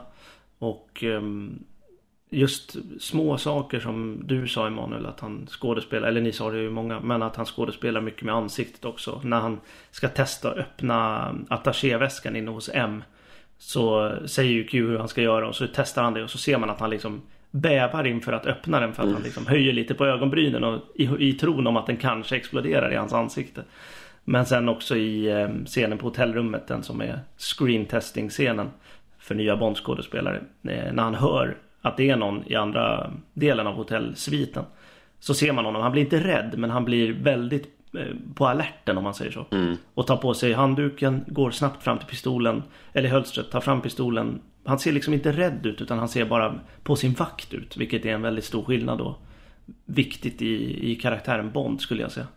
[0.60, 1.64] Och ehm,
[2.30, 6.70] just små saker som du sa Emanuel att han skådespelar, eller ni sa det ju
[6.70, 9.22] många, men att han skådespelar mycket med ansiktet också.
[9.24, 9.60] När han
[9.92, 13.04] ska testa att öppna attachéväskan inne hos M.
[13.58, 16.38] Så säger ju Q hur han ska göra och så testar han det och så
[16.38, 19.74] ser man att han liksom bävar inför att öppna den för att han liksom höjer
[19.74, 23.64] lite på ögonbrynen och i, i tron om att den kanske exploderar i hans ansikte.
[24.24, 28.70] Men sen också i eh, scenen på hotellrummet, den som är screen testing scenen
[29.20, 30.42] för nya Bondskådespelare.
[30.64, 34.64] Eh, när han hör att det är någon i andra delen av hotellsviten.
[35.20, 37.81] Så ser man honom, han blir inte rädd men han blir väldigt
[38.36, 39.46] på alerten om man säger så.
[39.52, 39.78] Mm.
[39.94, 44.42] Och tar på sig handduken, går snabbt fram till pistolen, eller hölstret, tar fram pistolen,
[44.64, 47.78] han ser liksom inte rädd ut utan han ser bara på sin vakt ut.
[47.78, 49.16] Vilket är en väldigt stor skillnad och
[49.86, 52.28] viktigt i, i karaktären Bond skulle jag säga.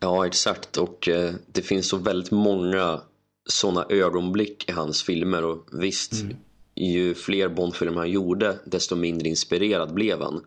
[0.00, 0.76] Ja, exakt.
[0.76, 3.00] Och eh, det finns så väldigt många
[3.48, 5.44] sådana ögonblick i hans filmer.
[5.44, 6.36] Och visst, mm.
[6.76, 10.44] ju fler Bond-filmer han gjorde, desto mindre inspirerad blev han.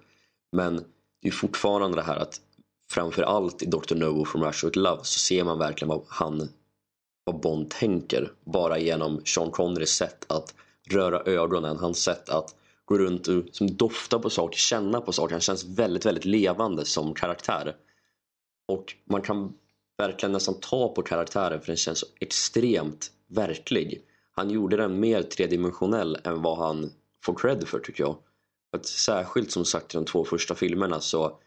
[0.51, 0.75] Men
[1.21, 2.39] det är fortfarande det här att
[2.93, 3.95] framförallt i Dr.
[3.95, 6.49] No from Rush with Love så ser man verkligen vad han
[7.23, 8.31] vad Bond tänker.
[8.45, 10.55] Bara genom Sean Connerys sätt att
[10.89, 15.33] röra ögonen, hans sätt att gå runt och som dofta på saker, känna på saker.
[15.33, 17.75] Han känns väldigt, väldigt levande som karaktär.
[18.67, 19.53] Och man kan
[19.97, 24.01] verkligen nästan ta på karaktären för den känns så extremt verklig.
[24.31, 26.91] Han gjorde den mer tredimensionell än vad han
[27.23, 28.15] får cred för tycker jag.
[28.71, 31.39] Att särskilt som sagt i de två första filmerna så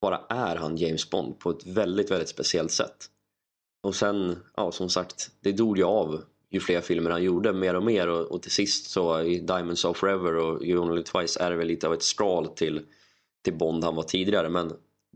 [0.00, 3.06] bara är han James Bond på ett väldigt, väldigt speciellt sätt.
[3.82, 7.74] Och sen, ja som sagt, det dog ju av ju fler filmer han gjorde mer
[7.74, 11.40] och mer och, och till sist så i Diamonds of Forever och You Only Twice
[11.40, 12.86] är det väl lite av ett skal till,
[13.44, 14.72] till Bond han var tidigare men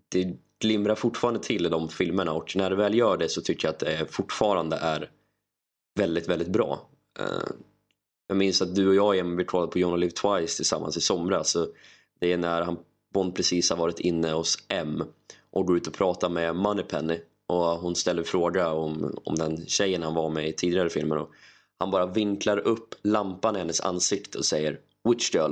[0.08, 3.68] det glimrar fortfarande till i de filmerna och när det väl gör det så tycker
[3.68, 5.10] jag att det fortfarande är
[5.94, 6.88] väldigt, väldigt bra.
[7.18, 7.48] Eh,
[8.26, 10.96] jag minns att du och jag Emil, vi kollade på You Only Live Twice tillsammans
[10.96, 11.50] i somras.
[11.50, 11.66] Så
[12.20, 12.78] det är när han,
[13.14, 15.04] Bond precis har varit inne hos M
[15.50, 20.02] och går ut och pratar med Moneypenny och hon ställer fråga om, om den tjejen
[20.02, 21.30] han var med i tidigare filmer och
[21.78, 25.50] han bara vinklar upp lampan i hennes ansikte och säger Witch girl?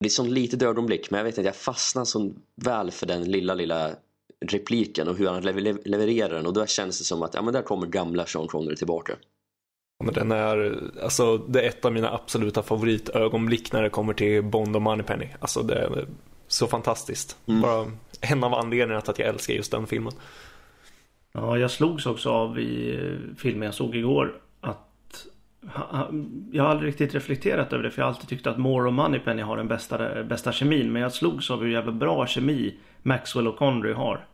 [0.00, 3.06] Det är ett sånt litet ögonblick men jag vet inte, jag fastnar så väl för
[3.06, 3.90] den lilla lilla
[4.46, 5.42] repliken och hur han
[5.84, 8.76] levererar den och då känns det som att ja men där kommer gamla Sean Connery
[8.76, 9.16] tillbaka.
[10.04, 14.44] Men den är, alltså, det är ett av mina absoluta favoritögonblick när det kommer till
[14.44, 15.28] Bond och Moneypenny.
[15.40, 16.08] Alltså det är
[16.52, 17.36] så fantastiskt.
[17.46, 17.60] Mm.
[17.60, 20.12] Bara en av anledningarna till att jag älskar just den filmen.
[21.32, 22.98] Ja, jag slogs också av i
[23.38, 25.26] filmen jag såg igår att
[26.52, 28.92] jag har aldrig riktigt reflekterat över det för jag har alltid tyckt att Moore och
[28.92, 30.92] Moneypenny har den bästa, bästa kemin.
[30.92, 34.26] Men jag slogs av hur jävla bra kemi Maxwell och Connery har.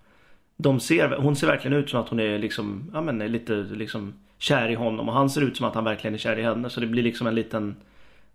[0.57, 4.15] De ser, hon ser verkligen ut som att hon är liksom, ja men lite liksom
[4.39, 6.71] kär i honom och han ser ut som att han verkligen är kär i henne.
[6.71, 7.77] Så det blir liksom en liten,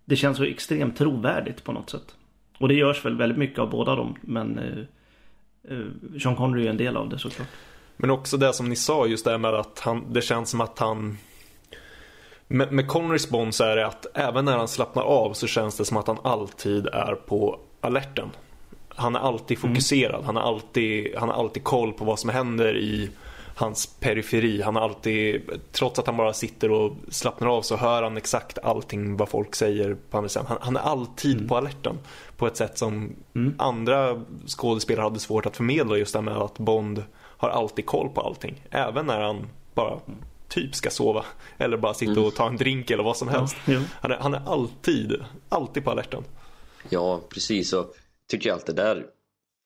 [0.05, 2.15] det känns så extremt trovärdigt på något sätt.
[2.63, 4.15] Och det görs väl väldigt mycket av båda dem.
[4.21, 7.47] Men eh, eh, Sean Connery är en del av det såklart.
[7.97, 10.79] Men också det som ni sa just det med att han, det känns som att
[10.79, 11.17] han
[12.47, 15.77] med, med Connerys Bond så är det att även när han slappnar av så känns
[15.77, 18.29] det som att han alltid är på alerten.
[18.87, 19.69] Han är alltid mm.
[19.69, 20.25] fokuserad, mm.
[20.25, 23.09] han, har alltid, han har alltid koll på vad som händer i
[23.55, 24.61] hans periferi.
[24.61, 28.57] Han har alltid, trots att han bara sitter och slappnar av så hör han exakt
[28.57, 30.45] allting vad folk säger på andra sidan.
[30.47, 31.47] Han, han är alltid mm.
[31.47, 31.99] på alerten
[32.37, 33.55] på ett sätt som mm.
[33.57, 38.21] andra skådespelare hade svårt att förmedla just det med att Bond har alltid koll på
[38.21, 38.61] allting.
[38.69, 39.99] Även när han bara
[40.47, 41.25] typ ska sova
[41.57, 43.55] eller bara sitta och ta en drink eller vad som helst.
[43.65, 43.81] Ja, ja.
[44.01, 45.13] Han, är, han är alltid,
[45.49, 46.23] alltid på alerten.
[46.89, 47.73] Ja, precis.
[47.73, 47.95] Och
[48.29, 49.05] tycker jag att det där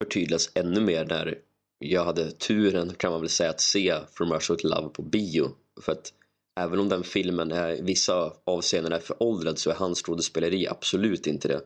[0.03, 1.35] förtydligas ännu mer när
[1.79, 5.49] jag hade turen kan man väl säga att se From Russia with Love på bio.
[5.81, 6.13] För att
[6.59, 11.27] även om den filmen är i vissa avseenden är föråldrad så är hans skådespeleri absolut
[11.27, 11.61] inte det.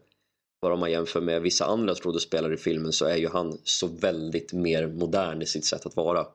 [0.62, 3.88] Bara om man jämför med vissa andra skådespelare i filmen så är ju han så
[3.88, 6.28] väldigt mer modern i sitt sätt att vara.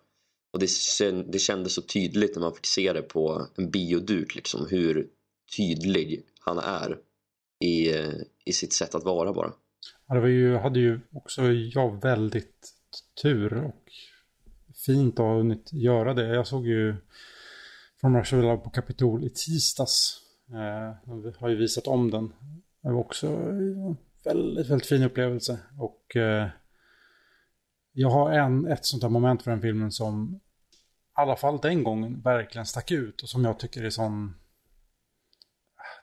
[0.53, 0.69] Och det,
[1.33, 5.09] det kändes så tydligt när man fick se det på en bioduk liksom hur
[5.57, 6.99] tydlig han är
[7.65, 7.91] i,
[8.45, 9.53] i sitt sätt att vara bara.
[10.09, 12.76] Ja, det var ju, hade ju också jag väldigt
[13.23, 13.93] tur och
[14.87, 16.27] fint att ha hunnit göra det.
[16.27, 16.97] Jag såg ju
[18.01, 20.21] från Rushville på Kapitol i tisdags.
[20.49, 22.33] Eh, vi har ju visat om den.
[22.83, 25.59] Det var också en väldigt, väldigt fin upplevelse.
[25.79, 26.49] Och eh,
[27.93, 30.41] jag har en, ett sånt här moment för den filmen som
[30.75, 34.35] i alla fall den gången verkligen stack ut och som jag tycker är sån...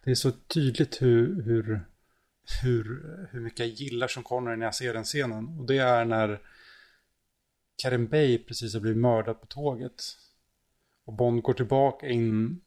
[0.03, 1.85] Det är så tydligt hur, hur,
[2.63, 2.85] hur,
[3.31, 5.59] hur mycket jag gillar som Connery när jag ser den scenen.
[5.59, 6.41] Och det är när
[7.75, 10.03] Karin Bay precis har blivit mördad på tåget.
[11.05, 12.61] Och Bond går tillbaka in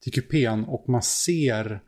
[0.00, 1.80] till kupén och man ser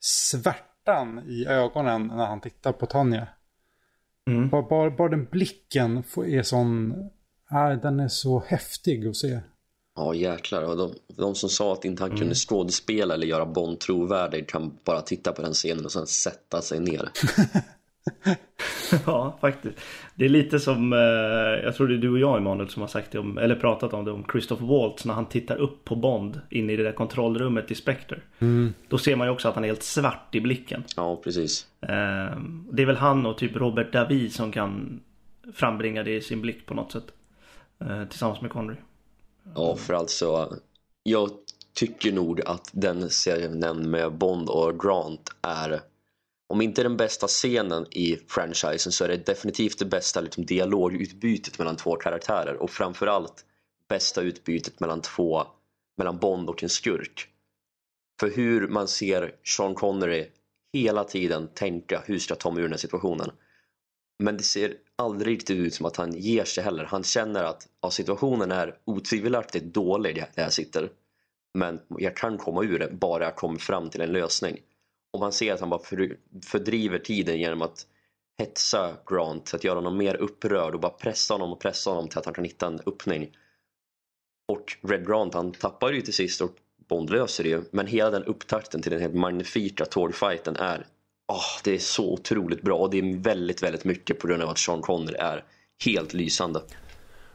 [0.00, 3.28] svärtan i ögonen när han tittar på Tanja.
[4.26, 4.48] Mm.
[4.48, 6.92] Bara, bara, bara, den blicken är sån,
[7.50, 9.40] äh, den är så häftig att se.
[9.96, 12.20] Ja jäklar, och de, de som sa att inte han mm.
[12.20, 16.62] kunde skådespela eller göra Bond trovärdig kan bara titta på den scenen och sen sätta
[16.62, 17.10] sig ner.
[19.06, 19.78] ja, faktiskt.
[20.14, 20.98] Det är lite som, eh,
[21.64, 23.92] jag tror det är du och jag Emanuel som har sagt det om, eller pratat
[23.92, 26.92] om det om Christopher Waltz när han tittar upp på Bond inne i det där
[26.92, 28.20] kontrollrummet i Spectre.
[28.38, 28.74] Mm.
[28.88, 30.84] Då ser man ju också att han är helt svart i blicken.
[30.96, 31.66] Ja, precis.
[31.80, 32.38] Eh,
[32.72, 35.00] det är väl han och typ Robert David som kan
[35.54, 37.06] frambringa det i sin blick på något sätt.
[37.80, 38.76] Eh, tillsammans med Connery.
[39.54, 40.56] Ja, för alltså,
[41.02, 41.30] jag
[41.74, 45.80] tycker nog att den scenen med Bond och Grant är
[46.48, 51.58] om inte den bästa scenen i franchisen så är det definitivt det bästa liksom, dialogutbytet
[51.58, 53.44] mellan två karaktärer och framförallt
[53.88, 55.46] bästa utbytet mellan två,
[55.96, 57.28] mellan Bond och en skurk.
[58.20, 60.26] För hur man ser Sean Connery
[60.72, 63.30] hela tiden tänka hur ska jag ta mig ur den här situationen.
[64.18, 66.84] Men det ser aldrig riktigt ut som att han ger sig heller.
[66.84, 70.90] Han känner att ja, situationen är otvivelaktigt dålig där jag sitter.
[71.54, 74.60] Men jag kan komma ur det bara jag kommer fram till en lösning.
[75.12, 75.82] Och man ser att han bara
[76.44, 77.86] fördriver tiden genom att
[78.38, 82.18] hetsa Grant, att göra honom mer upprörd och bara pressa honom och pressa honom till
[82.18, 83.30] att han kan hitta en öppning.
[84.48, 86.50] Och Red Grant han tappar ju till sist och
[86.88, 87.62] Bond löser det ju.
[87.70, 90.86] Men hela den upptakten till den här magnifika tårfighten är
[91.28, 94.48] oh, det är så otroligt bra och det är väldigt, väldigt mycket på grund av
[94.48, 95.44] att Sean Connery är
[95.84, 96.62] helt lysande.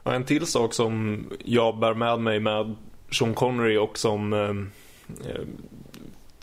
[0.04, 2.76] Och en till sak som jag bär med mig med
[3.12, 5.42] Sean Connery och som eh, eh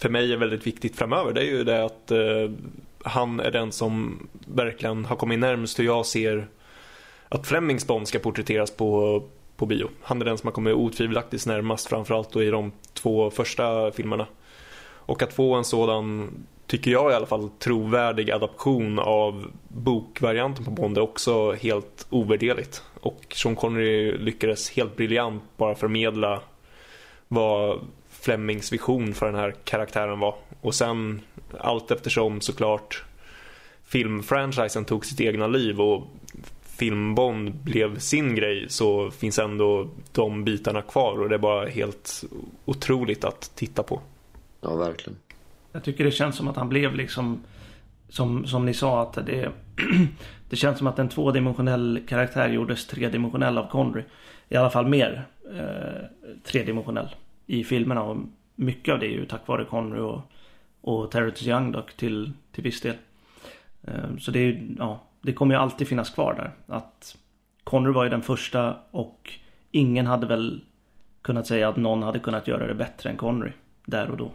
[0.00, 2.50] för mig är väldigt viktigt framöver det är ju det att eh,
[3.04, 6.48] han är den som verkligen har kommit närmst hur jag ser
[7.28, 9.22] att Flemings Bond ska porträtteras på,
[9.56, 9.88] på bio.
[10.02, 14.26] Han är den som har kommit otvivelaktigt närmast framförallt då i de två första filmerna.
[14.82, 16.30] Och att få en sådan,
[16.66, 22.82] tycker jag i alla fall, trovärdig adaption av bokvarianten på Bond är också helt ovärderligt.
[23.00, 26.40] Och Sean Connery lyckades helt briljant bara förmedla
[27.28, 27.78] vad
[28.20, 30.34] Flemings vision för den här karaktären var.
[30.60, 31.20] Och sen
[31.58, 33.04] allt eftersom såklart
[33.84, 36.06] filmfranchisen tog sitt egna liv och
[36.62, 42.24] filmbond blev sin grej så finns ändå de bitarna kvar och det är bara helt
[42.64, 44.00] otroligt att titta på.
[44.60, 45.18] Ja, verkligen.
[45.72, 47.42] Jag tycker det känns som att han blev liksom
[48.08, 49.52] som, som ni sa att det
[50.50, 54.02] det känns som att en tvådimensionell karaktär gjordes tredimensionell av Connery.
[54.48, 56.04] I alla fall mer eh,
[56.44, 57.08] tredimensionell
[57.50, 58.16] i filmerna och
[58.54, 60.20] mycket av det är ju tack vare Connery och,
[60.80, 62.94] och Terrence Young dock till, till viss del.
[63.82, 66.76] Ehm, så det är ja, det kommer ju alltid finnas kvar där.
[66.76, 67.16] Att
[67.64, 69.32] Connery var ju den första och
[69.70, 70.64] ingen hade väl
[71.22, 73.52] kunnat säga att någon hade kunnat göra det bättre än Connery
[73.84, 74.32] där och då.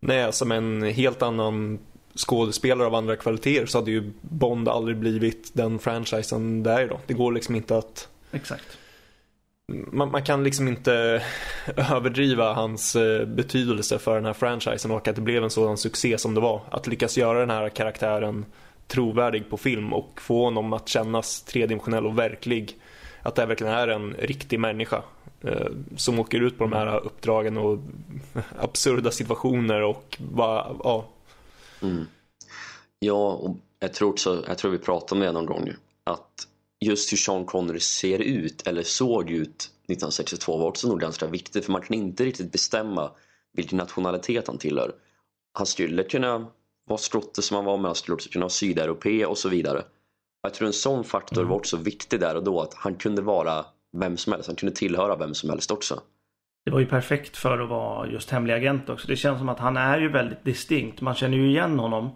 [0.00, 1.78] Nej, som en helt annan
[2.14, 7.00] skådespelare av andra kvaliteter så hade ju Bond aldrig blivit den franchisen där idag.
[7.06, 8.08] Det går liksom inte att...
[8.32, 8.78] Exakt.
[9.92, 11.22] Man, man, kan liksom inte
[11.76, 16.18] överdriva hans eh, betydelse för den här franchisen och att det blev en sådan succé
[16.18, 16.60] som det var.
[16.70, 18.44] Att lyckas göra den här karaktären
[18.86, 22.78] trovärdig på film och få honom att kännas tredimensionell och verklig.
[23.22, 25.02] Att det verkligen är en riktig människa
[25.40, 27.78] eh, som åker ut på de här uppdragen och
[28.58, 31.04] absurda situationer och bara, ja.
[31.82, 32.06] Mm.
[32.98, 35.72] Ja, och jag tror också, jag tror vi pratade om det någon gång,
[36.04, 36.46] att
[36.80, 41.64] just hur Sean Connery ser ut eller såg ut 1962 var också nog ganska viktigt
[41.64, 43.10] för man kan inte riktigt bestämma
[43.52, 44.92] vilken nationalitet han tillhör.
[45.52, 46.46] Han skulle kunna
[46.86, 49.82] vara skotte som han var men han skulle också kunna vara sydeuropé och så vidare.
[50.42, 51.48] Jag tror en sån faktor mm.
[51.48, 53.64] var också viktig där och då att han kunde vara
[53.96, 54.46] vem som helst.
[54.46, 56.00] Han kunde tillhöra vem som helst också.
[56.64, 59.08] Det var ju perfekt för att vara just hemlig agent också.
[59.08, 61.00] Det känns som att han är ju väldigt distinkt.
[61.00, 62.10] Man känner ju igen honom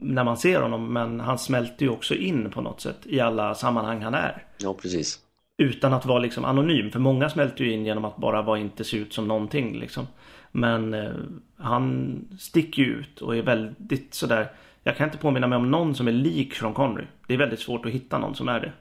[0.00, 3.54] när man ser honom men han smälter ju också in på något sätt i alla
[3.54, 4.44] sammanhang han är.
[4.58, 5.20] Ja, precis.
[5.56, 6.90] Utan att vara liksom anonym.
[6.90, 10.06] För många smälter ju in genom att bara vara inte se ut som någonting liksom.
[10.52, 11.10] Men eh,
[11.56, 14.48] han sticker ju ut och är väldigt sådär.
[14.82, 17.06] Jag kan inte påminna mig om någon som är lik Sean Connery.
[17.26, 18.72] Det är väldigt svårt att hitta någon som är det.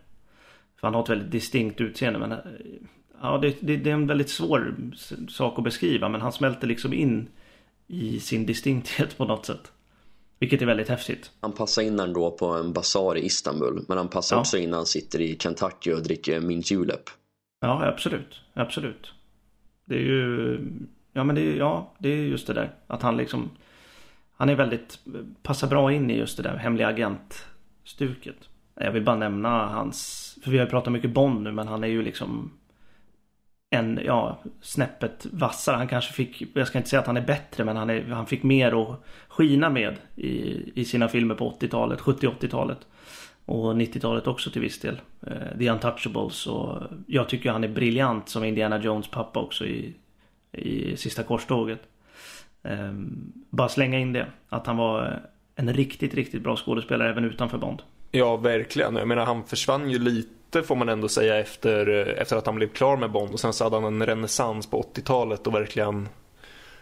[0.79, 2.19] För han har ett väldigt distinkt utseende.
[2.19, 2.37] Men eh,
[3.21, 4.75] ja, det, det, det är en väldigt svår
[5.29, 6.09] sak att beskriva.
[6.09, 7.27] Men han smälter liksom in
[7.87, 9.71] i sin distinkthet på något sätt.
[10.39, 11.31] Vilket är väldigt häftigt.
[11.41, 13.85] Han passar in ändå på en basar i Istanbul.
[13.87, 14.39] Men han passar ja.
[14.39, 17.03] också in när han sitter i Kentucky och dricker mint julep.
[17.61, 18.41] Ja, absolut.
[18.53, 19.11] Absolut.
[19.85, 20.59] Det är ju...
[21.13, 22.71] Ja, men det är, ja, det är just det där.
[22.87, 23.49] Att han liksom...
[24.35, 24.99] Han är väldigt...
[25.43, 28.49] Passar bra in i just det där hemliga agent-stuket.
[28.75, 30.39] Jag vill bara nämna hans...
[30.43, 32.51] För vi har ju pratat mycket Bond nu, men han är ju liksom
[33.69, 35.75] en, ja, snäppet vassare.
[35.75, 38.25] Han kanske fick, jag ska inte säga att han är bättre, men han, är, han
[38.25, 42.77] fick mer att skina med i, i sina filmer på 80-talet, 70-80-talet.
[43.45, 45.01] Och 90-talet också till viss del.
[45.27, 49.95] Uh, The Untouchables och jag tycker han är briljant som Indiana Jones pappa också i,
[50.51, 51.81] i Sista Korståget.
[52.61, 55.21] Um, bara slänga in det, att han var
[55.55, 57.81] en riktigt, riktigt bra skådespelare även utanför Bond.
[58.11, 58.95] Ja, verkligen.
[58.95, 62.67] Jag menar, han försvann ju lite får man ändå säga efter, efter att han blev
[62.67, 66.09] klar med Bond och sen så hade han en renässans på 80-talet och verkligen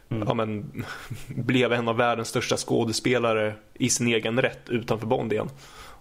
[0.09, 0.27] mm.
[0.27, 0.83] ja, men,
[1.27, 5.49] blev en av världens största skådespelare i sin egen rätt utanför Bond igen.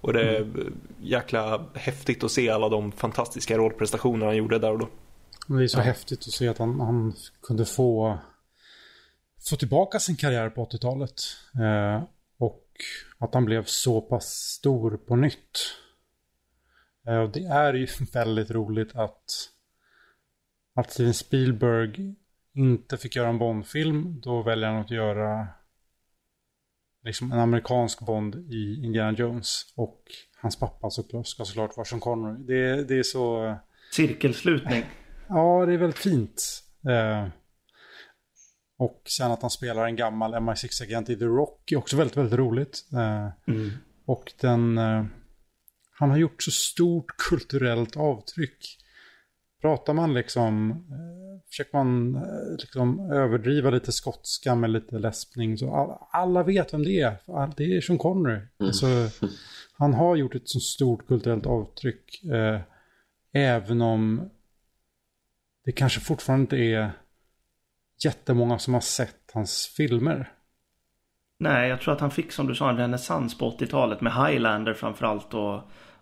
[0.00, 0.82] Och det är mm.
[1.00, 4.88] jäkla häftigt att se alla de fantastiska rollprestationer han gjorde där och då.
[5.46, 5.82] Det är så ja.
[5.82, 8.18] häftigt att se att han, han kunde få,
[9.50, 11.22] få tillbaka sin karriär på 80-talet.
[11.54, 12.02] Eh,
[12.38, 12.64] och
[13.18, 15.58] att han blev så pass stor på nytt.
[17.06, 19.24] Eh, och det är ju väldigt roligt att,
[20.74, 22.14] att Steven Spielberg
[22.54, 24.20] inte fick göra en Bond-film.
[24.20, 25.48] Då väljer han att göra
[27.04, 29.72] liksom en amerikansk Bond i Indiana Jones.
[29.76, 30.02] Och
[30.40, 32.44] hans pappa såklart, ska såklart vara Sean Connery.
[32.44, 33.54] Det, det är så...
[33.92, 34.84] Cirkelslutning.
[35.28, 36.62] Ja, det är väldigt fint.
[36.88, 37.28] Eh,
[38.78, 42.38] och sen att han spelar en gammal MI6-agent i The Rock är också väldigt, väldigt
[42.38, 42.88] roligt.
[42.92, 43.70] Eh, mm.
[44.04, 44.78] Och den...
[44.78, 45.04] Eh,
[45.94, 48.78] han har gjort så stort kulturellt avtryck.
[49.60, 55.74] Pratar man liksom, eh, försöker man eh, liksom överdriva lite skotska med lite läspning så
[55.74, 57.16] alla, alla vet vem det är.
[57.56, 58.34] Det är Sean Connery.
[58.34, 58.48] Mm.
[58.58, 58.86] Alltså,
[59.72, 62.24] han har gjort ett så stort kulturellt avtryck.
[62.24, 62.60] Eh,
[63.32, 64.30] även om
[65.64, 66.92] det kanske fortfarande inte är
[68.04, 70.32] jättemånga som har sett hans filmer.
[71.44, 74.74] Nej, jag tror att han fick som du sa en renässans på 80-talet med Highlander
[74.74, 75.60] framförallt och,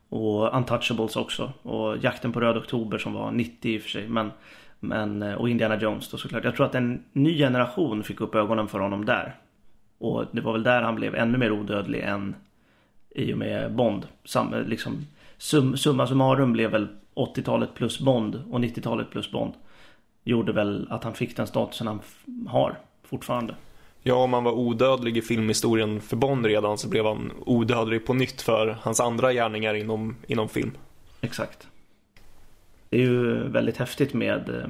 [0.09, 1.53] och Untouchables också.
[1.63, 4.09] Och Jakten på Röd Oktober som var 90 i och för sig.
[4.09, 4.31] Men,
[4.81, 6.45] men, och Indiana Jones då såklart.
[6.45, 9.35] Jag tror att en ny generation fick upp ögonen för honom där.
[9.99, 12.35] Och det var väl där han blev ännu mer odödlig än
[13.11, 14.07] i och med Bond.
[14.25, 15.07] Sam, liksom,
[15.39, 19.53] sum, summa summarum blev väl 80-talet plus Bond och 90-talet plus Bond.
[20.25, 22.01] Gjorde väl att han fick den statusen han
[22.47, 23.55] har fortfarande.
[24.03, 28.15] Ja, om han var odödlig i filmhistorien för Bond redan så blev han odödlig på
[28.15, 30.73] nytt för hans andra gärningar inom, inom film.
[31.21, 31.69] Exakt.
[32.89, 34.69] Det är ju väldigt häftigt med eh,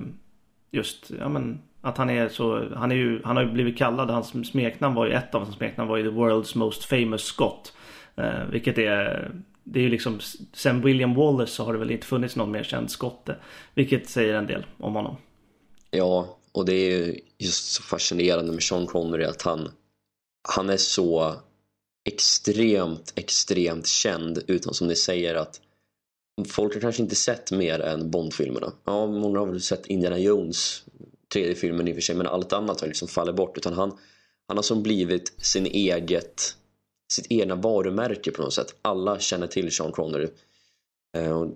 [0.71, 4.11] just, ja men att han är så, han är ju, han har ju blivit kallad,
[4.11, 7.73] hans smeknamn var ju, ett av hans smeknamn var ju the world's most famous Scott.
[8.17, 9.31] Eh, vilket är,
[9.65, 10.19] det är ju liksom,
[10.53, 13.37] sen William Wallace så har det väl inte funnits någon mer känd skotte.
[13.75, 15.17] Vilket säger en del om honom.
[15.91, 19.71] Ja, och det är just så fascinerande med Sean Connery att han,
[20.49, 21.35] han är så
[22.09, 25.61] extremt, extremt känd utan som ni säger att
[26.49, 28.73] folk har kanske inte sett mer än Bond-filmerna.
[28.85, 30.85] Ja, många har väl sett Indiana Jones,
[31.33, 33.99] tredje filmen i och för sig, men allt annat har liksom fallit bort utan han,
[34.49, 36.57] han har som blivit sin eget
[37.13, 38.75] sitt egna varumärke på något sätt.
[38.83, 40.29] Alla känner till Sean Connery.
[41.17, 41.47] Eh,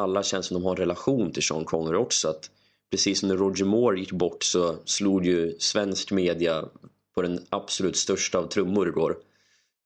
[0.00, 2.28] alla känns som de har en relation till Sean Connery också.
[2.28, 2.50] Att
[2.90, 6.64] precis som när Roger Moore gick bort så slog ju svensk media
[7.14, 9.16] på den absolut största av trummor igår.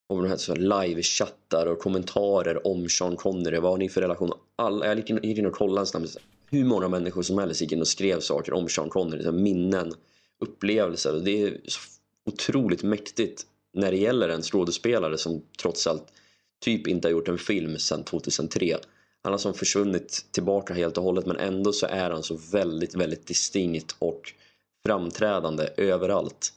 [0.09, 3.59] Och de här live-chattar och kommentarer om Sean Connery.
[3.59, 4.33] Vad har ni för relation?
[4.57, 6.17] Alla, jag gick in, och kollade snabbt.
[6.51, 9.33] Hur många människor som helst gick in och skrev saker om Sean Connery.
[9.33, 9.95] minnen,
[10.41, 11.13] upplevelser.
[11.13, 11.81] Det är så
[12.27, 16.13] otroligt mäktigt när det gäller en skådespelare som trots allt
[16.61, 18.77] typ inte har gjort en film sedan 2003.
[19.23, 22.95] Han har som försvunnit tillbaka helt och hållet men ändå så är han så väldigt,
[22.95, 24.33] väldigt distinkt och
[24.87, 26.53] framträdande överallt.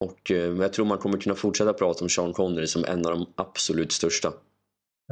[0.00, 3.12] Och eh, jag tror man kommer kunna fortsätta prata om Sean Connery som en av
[3.12, 4.32] de absolut största.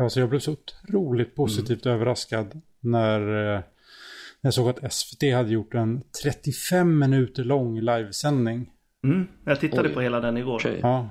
[0.01, 1.97] Alltså jag blev så otroligt positivt mm.
[1.97, 3.61] överraskad när, eh,
[4.41, 8.71] när jag såg att SVT hade gjort en 35 minuter lång livesändning.
[9.05, 9.95] Mm, jag tittade Oj.
[9.95, 10.55] på hela den igår.
[10.55, 10.81] Okay.
[10.83, 11.11] Ja.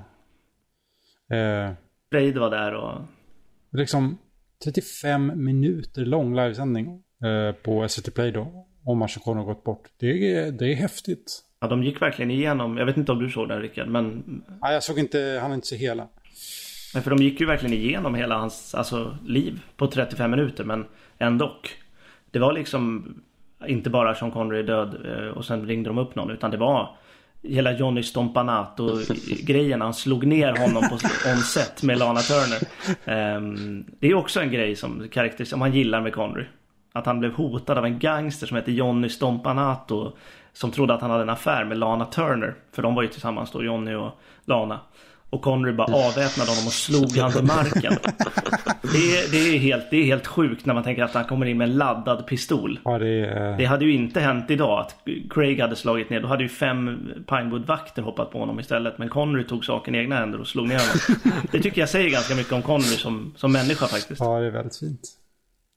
[1.36, 1.72] Eh,
[2.10, 3.00] Braid var där och...
[3.72, 4.18] Liksom
[4.64, 8.66] 35 minuter lång livesändning eh, på SVT Play då.
[8.84, 9.88] Om har gått bort.
[10.00, 11.42] Det är, det är häftigt.
[11.60, 12.76] Ja, de gick verkligen igenom.
[12.76, 14.22] Jag vet inte om du såg den Rickard, men...
[14.62, 16.08] Nej, jag såg inte, han inte så hela.
[16.94, 20.84] Nej, för de gick ju verkligen igenom hela hans alltså, liv på 35 minuter, men
[21.18, 21.56] ändå.
[22.30, 23.14] Det var liksom
[23.66, 26.96] inte bara Sean Connery död eh, och sen ringde de upp någon, utan det var
[27.48, 29.80] hela Johnny Stompanato-grejen.
[29.80, 30.94] Han slog ner honom på
[31.30, 32.58] on-set med Lana Turner.
[33.36, 36.44] Um, det är också en grej som, karaktär, som han gillar med Connery.
[36.92, 40.12] Att han blev hotad av en gangster som heter Johnny Stompanato.
[40.52, 42.54] Som trodde att han hade en affär med Lana Turner.
[42.72, 44.10] För de var ju tillsammans då, Johnny och
[44.44, 44.80] Lana.
[45.30, 47.92] Och Connery bara avväpnade honom och slog han till marken.
[48.82, 51.46] Det är, det, är helt, det är helt sjukt när man tänker att han kommer
[51.46, 52.80] in med en laddad pistol.
[52.84, 53.56] Ja, det, är...
[53.58, 54.96] det hade ju inte hänt idag att
[55.30, 56.20] Craig hade slagit ner.
[56.20, 58.98] Då hade ju fem Pinewood-vakter hoppat på honom istället.
[58.98, 61.32] Men Connery tog saken i egna händer och slog ner honom.
[61.52, 64.20] Det tycker jag säger ganska mycket om Connery som, som människa faktiskt.
[64.20, 65.00] Ja, det är väldigt fint.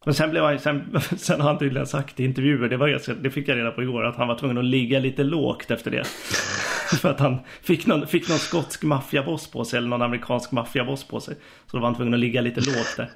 [0.05, 3.29] Men sen, blev han, sen, sen har han tydligen sagt i intervjuer, det, var, det
[3.29, 6.03] fick jag reda på igår, att han var tvungen att ligga lite lågt efter det.
[7.01, 11.03] För att han fick någon, fick någon skotsk maffiaboss på sig, eller någon amerikansk maffiaboss
[11.03, 11.35] på sig.
[11.71, 13.11] Så då var han tvungen att ligga lite lågt där.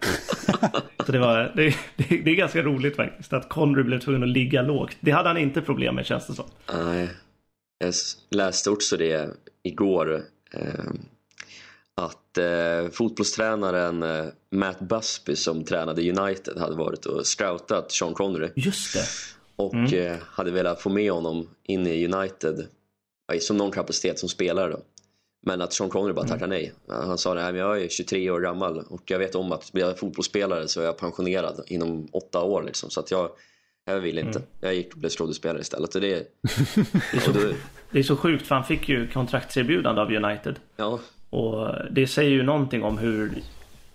[1.05, 4.29] Så det, var, det, det, det är ganska roligt faktiskt, att Connery blev tvungen att
[4.29, 4.97] ligga lågt.
[4.99, 6.45] Det hade han inte problem med känns det som.
[6.73, 7.09] Nej,
[7.79, 7.93] jag
[8.31, 9.29] läste också det
[9.63, 10.21] igår.
[10.53, 10.91] Eh,
[11.96, 18.50] att eh, fotbollstränaren eh, Matt Busby som tränade United hade varit och scoutat Sean Connery.
[18.56, 19.06] Just det.
[19.56, 19.94] Och mm.
[19.94, 22.68] eh, hade velat få med honom in i United
[23.39, 24.82] som någon kapacitet som spelare då.
[25.46, 26.72] Men att Sean Connery bara tackade mm.
[26.88, 26.98] nej.
[27.08, 30.00] Han sa att jag är 23 år gammal och jag vet om att blir jag
[30.00, 32.64] fotbollsspelare så är jag pensionerad inom åtta år.
[32.64, 32.89] Liksom.
[32.89, 33.30] Så att jag,
[33.86, 34.39] jag vill inte.
[34.39, 34.50] Mm.
[34.60, 35.96] Jag gick och blev skådespelare istället.
[35.96, 36.08] Och det,
[37.12, 37.32] det, är så,
[37.91, 40.56] det är så sjukt för han fick ju kontraktserbjudande av United.
[40.76, 41.00] Ja.
[41.34, 43.41] Och det säger ju någonting om hur...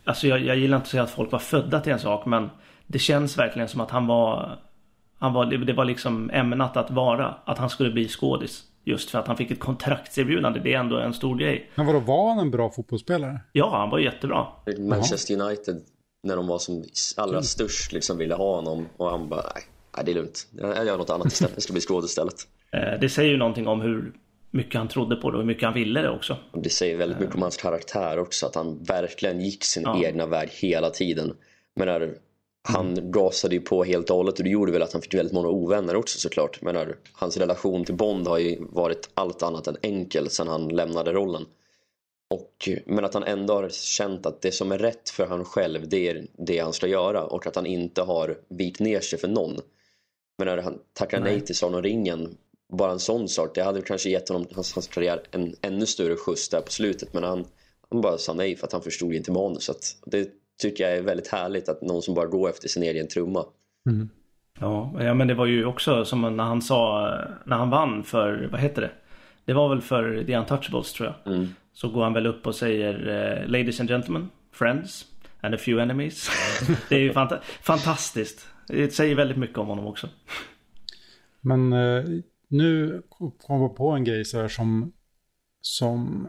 [0.05, 2.51] Alltså jag, jag gillar inte att säga att folk var födda till en sak men
[2.87, 4.59] det känns verkligen som att han var...
[5.19, 7.35] Han var det var liksom ämnat att vara.
[7.45, 8.63] Att han skulle bli skådis.
[8.85, 10.61] Just för att han fick ett kontraktserbjudande.
[10.61, 11.71] Det är ändå en stor grej.
[11.75, 13.41] Men vadå, var han en bra fotbollsspelare?
[13.53, 14.47] Ja, han var jättebra.
[14.79, 15.83] Manchester United,
[16.23, 16.85] när de var som
[17.17, 17.43] allra mm.
[17.43, 18.87] störst, liksom ville ha honom.
[18.97, 19.43] Och han bara,
[19.97, 20.47] nej, det är lugnt.
[20.51, 21.55] Jag gör något annat istället.
[21.55, 22.35] Jag ska bli skådis istället.
[22.73, 24.13] Eh, det säger ju någonting om hur
[24.51, 26.37] mycket han trodde på det och hur mycket han ville det också.
[26.53, 28.47] Det säger väldigt mycket om hans karaktär också.
[28.47, 30.05] Att han verkligen gick sin ja.
[30.05, 31.37] egna väg hela tiden.
[31.77, 32.15] Men när
[32.69, 33.11] han mm.
[33.11, 35.49] gasade ju på helt och hållet och det gjorde väl att han fick väldigt många
[35.49, 36.63] ovänner också såklart.
[36.63, 40.69] Men när, hans relation till Bond har ju varit allt annat än enkel sedan han
[40.69, 41.47] lämnade rollen.
[42.31, 45.89] Och, men att han ändå har känt att det som är rätt för han själv
[45.89, 49.29] det är det han ska göra och att han inte har vikt ner sig för
[49.29, 49.57] någon.
[50.39, 52.37] Men när han tackar nej, nej till Sagan ringen
[52.73, 56.17] bara en sån sak, det hade kanske gett honom hans, hans karriär en ännu större
[56.17, 57.45] skjuts där på slutet men han,
[57.91, 59.79] han bara sa nej för att han förstod inte manuset.
[60.07, 60.29] Det
[60.61, 63.45] tycker jag är väldigt härligt att någon som bara går efter sin egen trumma.
[63.87, 64.09] Mm.
[64.61, 67.11] Ja, ja, men det var ju också som när han sa,
[67.45, 68.91] när han vann för, vad heter det?
[69.45, 71.35] Det var väl för The Untouchables tror jag.
[71.35, 71.49] Mm.
[71.73, 75.07] Så går han väl upp och säger uh, Ladies and gentlemen, friends
[75.41, 76.31] and a few enemies.
[76.89, 78.47] det är ju fanta fantastiskt.
[78.67, 80.09] Det säger väldigt mycket om honom också.
[81.41, 83.03] Men uh, nu
[83.39, 84.93] kom jag på en grej så här som,
[85.61, 86.29] som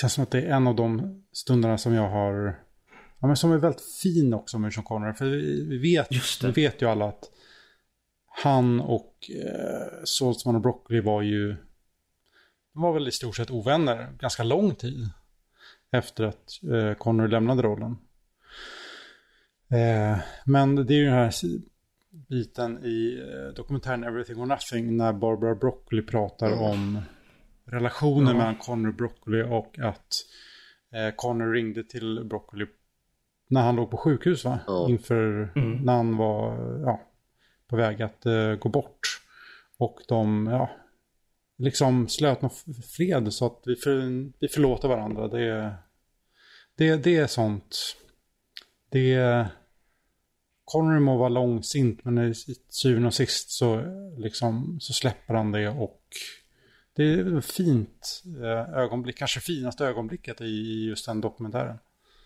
[0.00, 2.58] känns som att det är en av de stunderna som jag har,
[3.18, 5.14] ja men som är väldigt fin också med Sean Connery.
[5.14, 6.08] För vi, vi vet,
[6.44, 7.24] vi vet ju alla att
[8.42, 11.56] han och eh, Saltzman och Broccoli var ju,
[12.72, 15.10] de var väl i stort sett ovänner ganska lång tid
[15.90, 17.96] efter att eh, Connery lämnade rollen.
[19.70, 21.30] Eh, men det är ju den här
[22.28, 26.60] biten i eh, dokumentären Everything or Nothing när Barbara Broccoli pratar mm.
[26.60, 27.00] om
[27.64, 28.38] relationen ja.
[28.38, 30.14] mellan Connery Broccoli och att
[30.94, 32.66] eh, Connor ringde till Broccoli
[33.50, 34.58] när han låg på sjukhus va?
[34.66, 34.86] Ja.
[34.88, 35.78] Inför Mm.
[35.84, 37.00] när han var ja,
[37.68, 39.00] på väg att eh, gå bort.
[39.78, 40.70] Och de ja,
[41.58, 42.50] liksom slöt någon
[42.96, 44.00] fred så att vi, för,
[44.40, 45.28] vi förlåter varandra.
[45.28, 45.74] Det,
[46.76, 47.96] det, det är sånt.
[48.90, 49.46] Det är...
[50.70, 52.34] Connery må vara långsint men i
[52.68, 53.82] syvende och sist så,
[54.16, 56.02] liksom, så släpper han det och
[56.96, 61.78] det är ett fint eh, ögonblick, kanske finaste ögonblicket i just den dokumentären.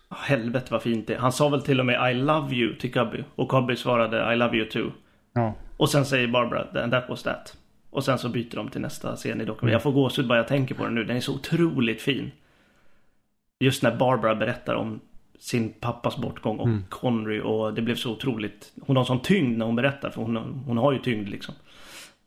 [0.07, 1.17] Ah, Helvete vad fint det är.
[1.17, 3.23] Han sa väl till och med I love you till Cubby.
[3.35, 4.91] Och Cubby svarade I love you too.
[5.33, 7.57] Ja, Och sen säger Barbara that was that.
[7.89, 9.73] Och sen så byter de till nästa scen i dokumentären.
[9.73, 11.03] Jag får gåshud bara jag tänker på den nu.
[11.03, 12.31] Den är så otroligt fin.
[13.59, 14.99] Just när Barbara berättar om
[15.43, 18.71] sin pappas bortgång och Connery och det blev så otroligt.
[18.81, 20.35] Hon har sån tyngd när hon berättar för hon,
[20.65, 21.55] hon har ju tyngd liksom.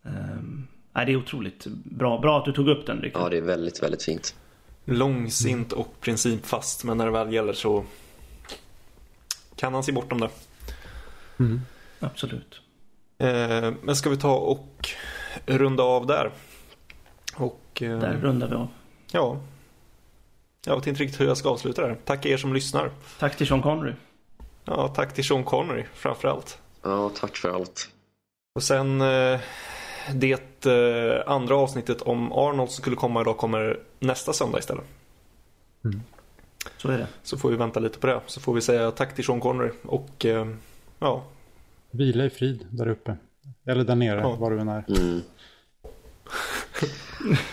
[0.03, 2.19] Um, nej, det är otroligt bra.
[2.19, 3.23] Bra att du tog upp den Rickard.
[3.23, 4.35] Ja, det är väldigt, väldigt fint.
[4.85, 7.85] Långsint och principfast, men när det väl gäller så
[9.57, 10.31] kan han se bortom det.
[12.01, 12.61] Absolut.
[13.19, 14.89] Eh, men ska vi ta och
[15.47, 16.31] runda av där?
[17.37, 18.69] Och eh, Där rundar vi av.
[19.13, 19.41] ja.
[20.69, 21.97] Jag vet inte riktigt hur jag ska avsluta det här.
[22.05, 22.91] Tack er som lyssnar.
[23.19, 23.93] Tack till Sean Connery.
[24.65, 26.59] Ja, tack till Sean Connery framförallt.
[26.83, 27.89] Ja, tack för allt.
[28.55, 29.41] Och sen eh,
[30.15, 34.85] det eh, andra avsnittet om Arnold som skulle komma idag kommer nästa söndag istället.
[36.77, 37.07] Så är det.
[37.23, 38.21] Så får vi vänta lite på det.
[38.27, 40.47] Så får vi säga tack till Sean Connery och eh,
[40.99, 41.25] ja,
[41.91, 43.17] vila i frid där uppe.
[43.67, 44.35] Eller där nere, Ja.
[44.37, 44.85] var du än är.
[44.89, 45.21] Mm.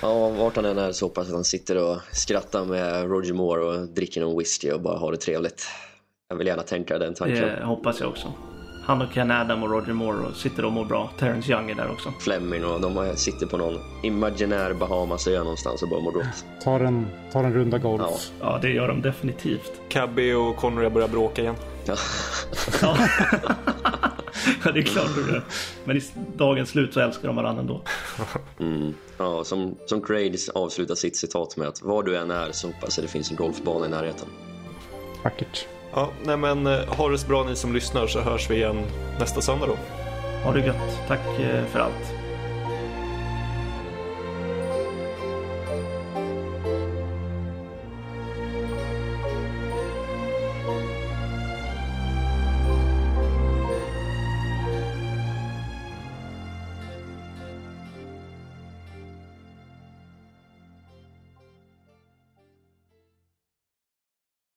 [0.01, 3.63] Ja, vart han än är så hoppas att han sitter och skrattar med Roger Moore
[3.65, 5.65] och dricker någon whisky och bara har det trevligt.
[6.29, 7.41] Jag vill gärna tänka den tanken.
[7.41, 8.33] Det hoppas jag också.
[8.85, 11.09] Han och Ken Adam och Roger Moore och sitter och mår bra.
[11.19, 12.13] Terrence Young är där också.
[12.19, 16.45] Fleming och de har- sitter på någon imaginär Bahamasö någonstans och bara mår gott.
[16.63, 18.01] Ta en, ta en runda golf.
[18.09, 18.17] Ja.
[18.39, 19.71] Ja, det gör de definitivt.
[19.89, 21.55] Cabby och Connery börjar bråka igen.
[21.85, 21.95] Ja.
[24.65, 25.41] Ja, det är klart du det.
[25.85, 26.01] Men i
[26.35, 27.81] dagens slut så älskar de varandra ändå.
[28.59, 28.93] Mm.
[29.17, 32.97] Ja, som, som Craig avslutar sitt citat med att var du än är så hoppas
[32.97, 34.27] jag det finns en golfbana i närheten.
[35.23, 35.67] Vackert.
[35.93, 38.85] Ja, nej men eh, ha det så bra ni som lyssnar så hörs vi igen
[39.19, 39.77] nästa söndag då.
[40.43, 41.07] Ha det gött.
[41.07, 42.22] Tack eh, för allt.